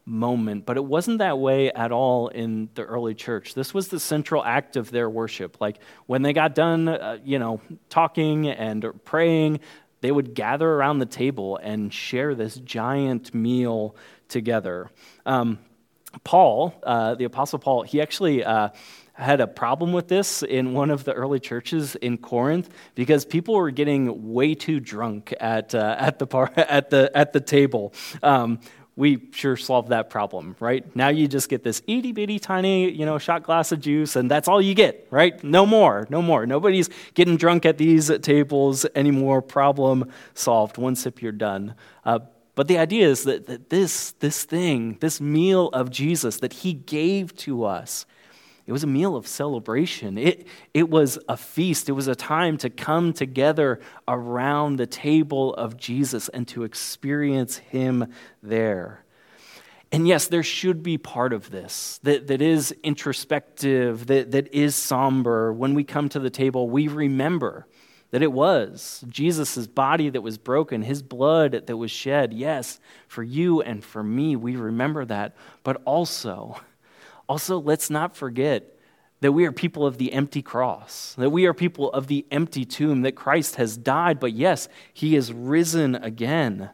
moment. 0.04 0.66
But 0.66 0.76
it 0.76 0.84
wasn't 0.84 1.18
that 1.18 1.38
way 1.38 1.70
at 1.70 1.92
all 1.92 2.28
in 2.28 2.68
the 2.74 2.82
early 2.82 3.14
church. 3.14 3.54
This 3.54 3.72
was 3.72 3.88
the 3.88 4.00
central 4.00 4.44
act 4.44 4.76
of 4.76 4.90
their 4.90 5.08
worship. 5.08 5.60
Like 5.60 5.78
when 6.06 6.22
they 6.22 6.32
got 6.32 6.54
done, 6.54 6.88
uh, 6.88 7.18
you 7.24 7.38
know, 7.38 7.60
talking 7.88 8.48
and 8.48 8.84
praying, 9.04 9.60
they 10.02 10.12
would 10.12 10.34
gather 10.34 10.68
around 10.68 10.98
the 10.98 11.06
table 11.06 11.56
and 11.56 11.92
share 11.92 12.34
this 12.34 12.56
giant 12.56 13.34
meal 13.34 13.96
together. 14.28 14.90
Um, 15.24 15.58
Paul, 16.24 16.74
uh, 16.82 17.14
the 17.14 17.24
Apostle 17.24 17.58
Paul, 17.58 17.82
he 17.84 18.02
actually 18.02 18.44
uh, 18.44 18.68
had 19.14 19.40
a 19.40 19.46
problem 19.46 19.92
with 19.92 20.08
this 20.08 20.42
in 20.42 20.74
one 20.74 20.90
of 20.90 21.04
the 21.04 21.12
early 21.12 21.40
churches 21.40 21.94
in 21.96 22.18
Corinth 22.18 22.68
because 22.94 23.24
people 23.24 23.54
were 23.54 23.70
getting 23.70 24.32
way 24.32 24.54
too 24.54 24.80
drunk 24.80 25.32
at, 25.40 25.74
uh, 25.74 25.96
at, 25.98 26.18
the, 26.18 26.26
par- 26.26 26.52
at, 26.56 26.90
the, 26.90 27.10
at 27.14 27.32
the 27.32 27.40
table. 27.40 27.94
Um, 28.22 28.60
we 28.94 29.28
sure 29.32 29.56
solved 29.56 29.88
that 29.88 30.10
problem, 30.10 30.54
right? 30.60 30.84
Now 30.94 31.08
you 31.08 31.26
just 31.26 31.48
get 31.48 31.62
this 31.62 31.80
itty 31.86 32.12
bitty 32.12 32.38
tiny, 32.38 32.90
you 32.90 33.06
know, 33.06 33.18
shot 33.18 33.42
glass 33.42 33.72
of 33.72 33.80
juice, 33.80 34.16
and 34.16 34.30
that's 34.30 34.48
all 34.48 34.60
you 34.60 34.74
get, 34.74 35.06
right? 35.10 35.42
No 35.42 35.64
more, 35.64 36.06
no 36.10 36.20
more. 36.20 36.44
Nobody's 36.44 36.90
getting 37.14 37.36
drunk 37.36 37.64
at 37.64 37.78
these 37.78 38.10
tables 38.20 38.84
anymore. 38.94 39.40
Problem 39.40 40.10
solved. 40.34 40.76
One 40.76 40.94
sip, 40.94 41.22
you're 41.22 41.32
done. 41.32 41.74
Uh, 42.04 42.20
but 42.54 42.68
the 42.68 42.76
idea 42.76 43.08
is 43.08 43.24
that, 43.24 43.46
that 43.46 43.70
this, 43.70 44.12
this 44.20 44.44
thing, 44.44 44.98
this 45.00 45.20
meal 45.20 45.68
of 45.68 45.90
Jesus 45.90 46.38
that 46.38 46.52
he 46.52 46.74
gave 46.74 47.34
to 47.38 47.64
us, 47.64 48.04
it 48.66 48.72
was 48.72 48.84
a 48.84 48.88
meal 48.88 49.16
of 49.16 49.26
celebration. 49.26 50.16
It, 50.16 50.46
it 50.72 50.88
was 50.88 51.18
a 51.28 51.36
feast. 51.36 51.88
It 51.88 51.92
was 51.92 52.06
a 52.06 52.14
time 52.14 52.56
to 52.58 52.70
come 52.70 53.12
together 53.12 53.80
around 54.06 54.76
the 54.76 54.86
table 54.86 55.54
of 55.54 55.76
Jesus 55.76 56.28
and 56.28 56.46
to 56.48 56.62
experience 56.62 57.56
Him 57.56 58.12
there. 58.42 59.04
And 59.90 60.08
yes, 60.08 60.28
there 60.28 60.42
should 60.42 60.82
be 60.82 60.96
part 60.96 61.32
of 61.32 61.50
this 61.50 62.00
that, 62.02 62.28
that 62.28 62.40
is 62.40 62.72
introspective, 62.82 64.06
that, 64.06 64.30
that 64.30 64.54
is 64.54 64.74
somber. 64.74 65.52
When 65.52 65.74
we 65.74 65.84
come 65.84 66.08
to 66.10 66.18
the 66.18 66.30
table, 66.30 66.70
we 66.70 66.88
remember 66.88 67.66
that 68.10 68.22
it 68.22 68.32
was 68.32 69.04
Jesus' 69.08 69.66
body 69.66 70.08
that 70.08 70.22
was 70.22 70.38
broken, 70.38 70.82
his 70.82 71.02
blood 71.02 71.66
that 71.66 71.76
was 71.76 71.90
shed. 71.90 72.32
Yes, 72.32 72.78
for 73.08 73.22
you 73.22 73.60
and 73.60 73.82
for 73.84 74.02
me, 74.02 74.36
we 74.36 74.56
remember 74.56 75.04
that. 75.06 75.34
But 75.62 75.82
also, 75.84 76.58
also, 77.32 77.58
let's 77.58 77.88
not 77.88 78.14
forget 78.14 78.76
that 79.22 79.32
we 79.32 79.46
are 79.46 79.52
people 79.52 79.86
of 79.86 79.96
the 79.96 80.12
empty 80.12 80.42
cross, 80.42 81.14
that 81.16 81.30
we 81.30 81.46
are 81.46 81.54
people 81.54 81.90
of 81.92 82.06
the 82.06 82.26
empty 82.30 82.66
tomb, 82.66 83.00
that 83.00 83.12
Christ 83.12 83.56
has 83.56 83.78
died, 83.78 84.20
but 84.20 84.34
yes, 84.34 84.68
he 84.92 85.16
is 85.16 85.32
risen 85.32 85.94
again. 85.94 86.68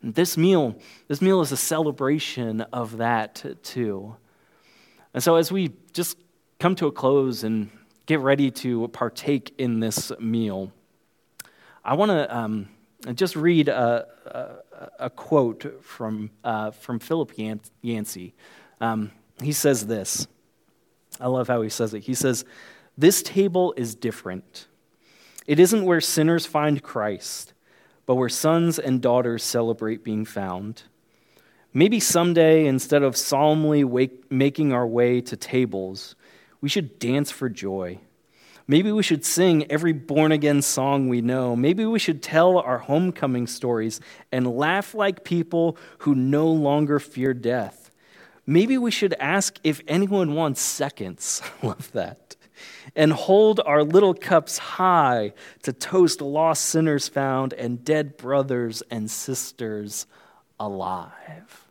This 0.00 0.36
meal, 0.36 0.76
this 1.08 1.20
meal 1.20 1.40
is 1.40 1.50
a 1.50 1.56
celebration 1.56 2.60
of 2.60 2.98
that 2.98 3.44
too. 3.64 4.14
And 5.14 5.20
so 5.20 5.34
as 5.34 5.50
we 5.50 5.72
just 5.92 6.16
come 6.60 6.76
to 6.76 6.86
a 6.86 6.92
close 6.92 7.42
and 7.42 7.68
get 8.06 8.20
ready 8.20 8.52
to 8.52 8.86
partake 8.86 9.52
in 9.58 9.80
this 9.80 10.12
meal, 10.20 10.70
I 11.84 11.94
want 11.94 12.10
to 12.10 12.36
um, 12.36 12.68
just 13.16 13.34
read 13.34 13.66
a, 13.66 14.06
a, 14.26 15.06
a 15.06 15.10
quote 15.10 15.82
from, 15.82 16.30
uh, 16.44 16.70
from 16.70 17.00
Philip 17.00 17.32
Yancey. 17.82 18.32
Um, 18.80 19.10
he 19.42 19.52
says 19.52 19.86
this. 19.86 20.26
I 21.20 21.28
love 21.28 21.48
how 21.48 21.62
he 21.62 21.68
says 21.68 21.94
it. 21.94 22.00
He 22.00 22.14
says, 22.14 22.44
This 22.96 23.22
table 23.22 23.74
is 23.76 23.94
different. 23.94 24.66
It 25.46 25.60
isn't 25.60 25.84
where 25.84 26.00
sinners 26.00 26.46
find 26.46 26.82
Christ, 26.82 27.52
but 28.06 28.14
where 28.14 28.28
sons 28.28 28.78
and 28.78 29.00
daughters 29.00 29.42
celebrate 29.42 30.02
being 30.02 30.24
found. 30.24 30.84
Maybe 31.72 32.00
someday, 32.00 32.66
instead 32.66 33.02
of 33.02 33.16
solemnly 33.16 33.84
wake, 33.84 34.30
making 34.30 34.72
our 34.72 34.86
way 34.86 35.20
to 35.22 35.36
tables, 35.36 36.14
we 36.60 36.68
should 36.68 36.98
dance 36.98 37.30
for 37.30 37.48
joy. 37.48 37.98
Maybe 38.66 38.90
we 38.92 39.02
should 39.02 39.24
sing 39.24 39.70
every 39.70 39.92
born 39.92 40.32
again 40.32 40.62
song 40.62 41.08
we 41.08 41.20
know. 41.20 41.54
Maybe 41.54 41.84
we 41.84 41.98
should 41.98 42.22
tell 42.22 42.58
our 42.58 42.78
homecoming 42.78 43.46
stories 43.46 44.00
and 44.32 44.56
laugh 44.56 44.94
like 44.94 45.24
people 45.24 45.76
who 45.98 46.14
no 46.14 46.46
longer 46.46 46.98
fear 46.98 47.34
death. 47.34 47.83
Maybe 48.46 48.76
we 48.76 48.90
should 48.90 49.14
ask 49.14 49.58
if 49.64 49.80
anyone 49.88 50.34
wants 50.34 50.60
seconds. 50.60 51.42
Love 51.62 51.90
that. 51.92 52.36
And 52.94 53.12
hold 53.12 53.60
our 53.60 53.82
little 53.82 54.14
cups 54.14 54.58
high 54.58 55.32
to 55.62 55.72
toast 55.72 56.20
lost 56.20 56.66
sinners 56.66 57.08
found 57.08 57.52
and 57.52 57.84
dead 57.84 58.16
brothers 58.16 58.82
and 58.90 59.10
sisters 59.10 60.06
alive. 60.60 61.68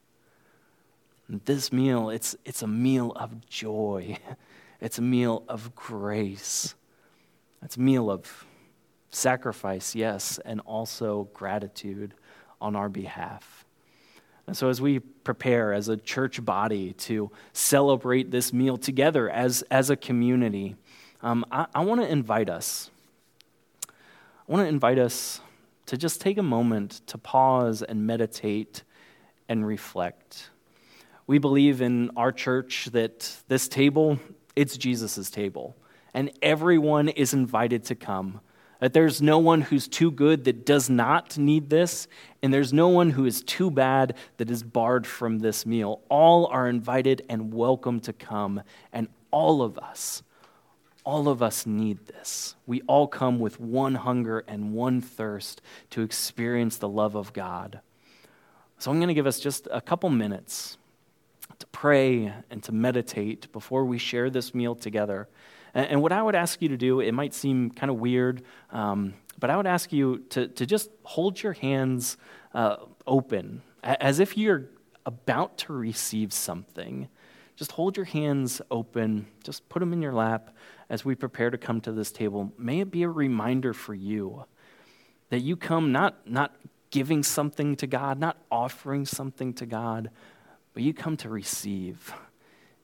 This 1.30 1.72
meal, 1.72 2.10
it's, 2.10 2.36
it's 2.46 2.62
a 2.62 2.68
meal 2.68 3.12
of 3.16 3.48
joy. 3.48 4.18
It's 4.82 4.98
a 4.98 5.02
meal 5.02 5.46
of 5.48 5.74
grace. 5.76 6.76
It's 7.62 7.78
a 7.78 7.80
meal 7.80 8.12
of 8.12 8.46
sacrifice, 9.12 9.96
yes, 9.96 10.40
and 10.44 10.60
also 10.66 11.30
gratitude 11.34 12.14
on 12.60 12.76
our 12.76 12.90
behalf. 12.90 13.64
And 14.46 14.58
so, 14.58 14.70
as 14.70 14.82
we 14.82 15.00
prepare 15.00 15.74
as 15.74 15.88
a 15.88 15.98
church 15.98 16.44
body 16.44 16.94
to 16.94 17.32
celebrate 17.54 18.32
this 18.32 18.52
meal 18.52 18.78
together 18.78 19.30
as, 19.30 19.64
as 19.72 19.90
a 19.90 19.96
community, 19.96 20.76
um, 21.22 21.46
I, 21.52 21.68
I 21.74 21.86
want 21.86 22.02
to 22.02 22.08
invite 22.08 22.50
us. 22.50 22.92
I 23.88 24.52
want 24.52 24.66
to 24.66 24.68
invite 24.68 25.00
us 25.00 25.40
to 25.86 25.98
just 25.98 26.20
take 26.20 26.38
a 26.38 26.44
moment 26.44 27.02
to 27.08 27.18
pause 27.18 27.82
and 27.82 28.06
meditate 28.06 28.84
and 29.48 29.66
reflect. 29.66 30.50
We 31.26 31.38
believe 31.38 31.82
in 31.82 32.12
our 32.18 32.34
church 32.34 32.90
that 32.92 33.38
this 33.48 33.70
table, 33.70 34.20
it's 34.56 34.78
Jesus' 34.78 35.30
table, 35.30 35.76
and 36.14 36.32
everyone 36.42 37.08
is 37.08 37.34
invited 37.34 37.86
to 37.86 37.96
come 37.96 38.42
that 38.84 38.92
there's 38.92 39.22
no 39.22 39.40
one 39.40 39.62
who's 39.62 39.88
too 39.88 40.12
good 40.12 40.44
that 40.44 40.66
does 40.66 40.90
not 40.90 41.38
need 41.38 41.70
this, 41.70 42.06
and 42.42 42.54
there's 42.54 42.74
no 42.74 42.90
one 42.90 43.12
who 43.12 43.26
is 43.26 43.42
too 43.42 43.72
bad 43.72 44.14
that 44.36 44.52
is 44.52 44.62
barred 44.62 45.08
from 45.08 45.40
this 45.40 45.66
meal. 45.66 46.02
All 46.10 46.48
are 46.48 46.68
invited 46.68 47.22
and 47.30 47.54
welcome 47.54 48.02
to 48.02 48.12
come, 48.12 48.62
and 48.92 49.08
all 49.32 49.62
of 49.62 49.78
us, 49.78 50.22
all 51.06 51.30
of 51.30 51.42
us 51.42 51.66
need 51.66 52.08
this. 52.08 52.58
We 52.68 52.82
all 52.82 53.08
come 53.08 53.40
with 53.40 53.58
one 53.58 53.96
hunger 53.96 54.44
and 54.50 54.74
one 54.74 55.00
thirst 55.00 55.62
to 55.92 56.02
experience 56.02 56.76
the 56.76 56.90
love 56.90 57.16
of 57.16 57.32
God. 57.32 57.80
So 58.80 58.92
I'm 58.92 58.98
going 58.98 59.08
to 59.08 59.14
give 59.14 59.28
us 59.28 59.40
just 59.40 59.66
a 59.72 59.80
couple 59.80 60.10
minutes 60.10 60.78
to 61.58 61.66
pray 61.68 62.34
and 62.50 62.62
to 62.64 62.74
meditate 62.74 63.50
before 63.54 63.86
we 63.86 63.98
share 63.98 64.30
this 64.30 64.54
meal 64.54 64.76
together. 64.76 65.30
And, 65.74 66.02
what 66.02 66.12
I 66.12 66.22
would 66.22 66.36
ask 66.36 66.62
you 66.62 66.70
to 66.70 66.78
do, 66.78 67.00
it 67.00 67.14
might 67.14 67.34
seem 67.34 67.72
kind 67.72 67.90
of 67.90 67.98
weird, 67.98 68.44
um, 68.70 69.16
but 69.40 69.50
I 69.50 69.58
would 69.58 69.66
ask 69.66 69.92
you 69.92 70.20
to, 70.30 70.48
to 70.48 70.66
just 70.66 70.90
hold 71.04 71.42
your 71.42 71.54
hands 71.54 72.18
uh, 72.54 72.78
open 73.08 73.64
as 73.84 74.20
if 74.20 74.38
you're 74.38 74.66
about 75.06 75.58
to 75.58 75.74
receive 75.74 76.32
something. 76.32 77.10
just 77.56 77.72
hold 77.74 77.98
your 77.98 78.06
hands 78.06 78.62
open, 78.72 79.28
just 79.44 79.68
put 79.70 79.80
them 79.80 79.94
in 79.94 80.02
your 80.02 80.14
lap 80.14 80.56
as 80.90 81.06
we 81.06 81.16
prepare 81.16 81.50
to 81.50 81.58
come 81.58 81.80
to 81.82 81.92
this 81.92 82.12
table. 82.12 82.52
May 82.58 82.80
it 82.80 82.92
be 82.92 83.04
a 83.04 83.10
reminder 83.10 83.74
for 83.74 83.94
you 83.94 84.46
that 85.30 85.40
you 85.40 85.56
come 85.56 85.92
not, 85.92 86.28
not 86.28 86.56
giving 86.90 87.24
something 87.24 87.76
to 87.76 87.88
God, 87.88 88.20
not 88.20 88.38
offering 88.52 89.06
something 89.06 89.54
to 89.54 89.66
God, 89.66 90.10
but 90.74 90.84
you 90.84 90.94
come 90.94 91.18
to 91.18 91.30
receive. 91.30 92.14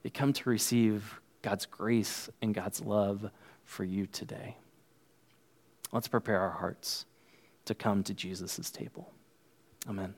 You 0.02 0.10
come 0.10 0.32
to 0.32 0.48
receive 0.48 1.19
God's 1.42 1.66
grace 1.66 2.28
and 2.42 2.54
God's 2.54 2.80
love 2.80 3.30
for 3.64 3.84
you 3.84 4.06
today. 4.06 4.56
Let's 5.92 6.08
prepare 6.08 6.40
our 6.40 6.50
hearts 6.50 7.06
to 7.64 7.74
come 7.74 8.02
to 8.04 8.14
Jesus' 8.14 8.70
table. 8.70 9.12
Amen. 9.88 10.14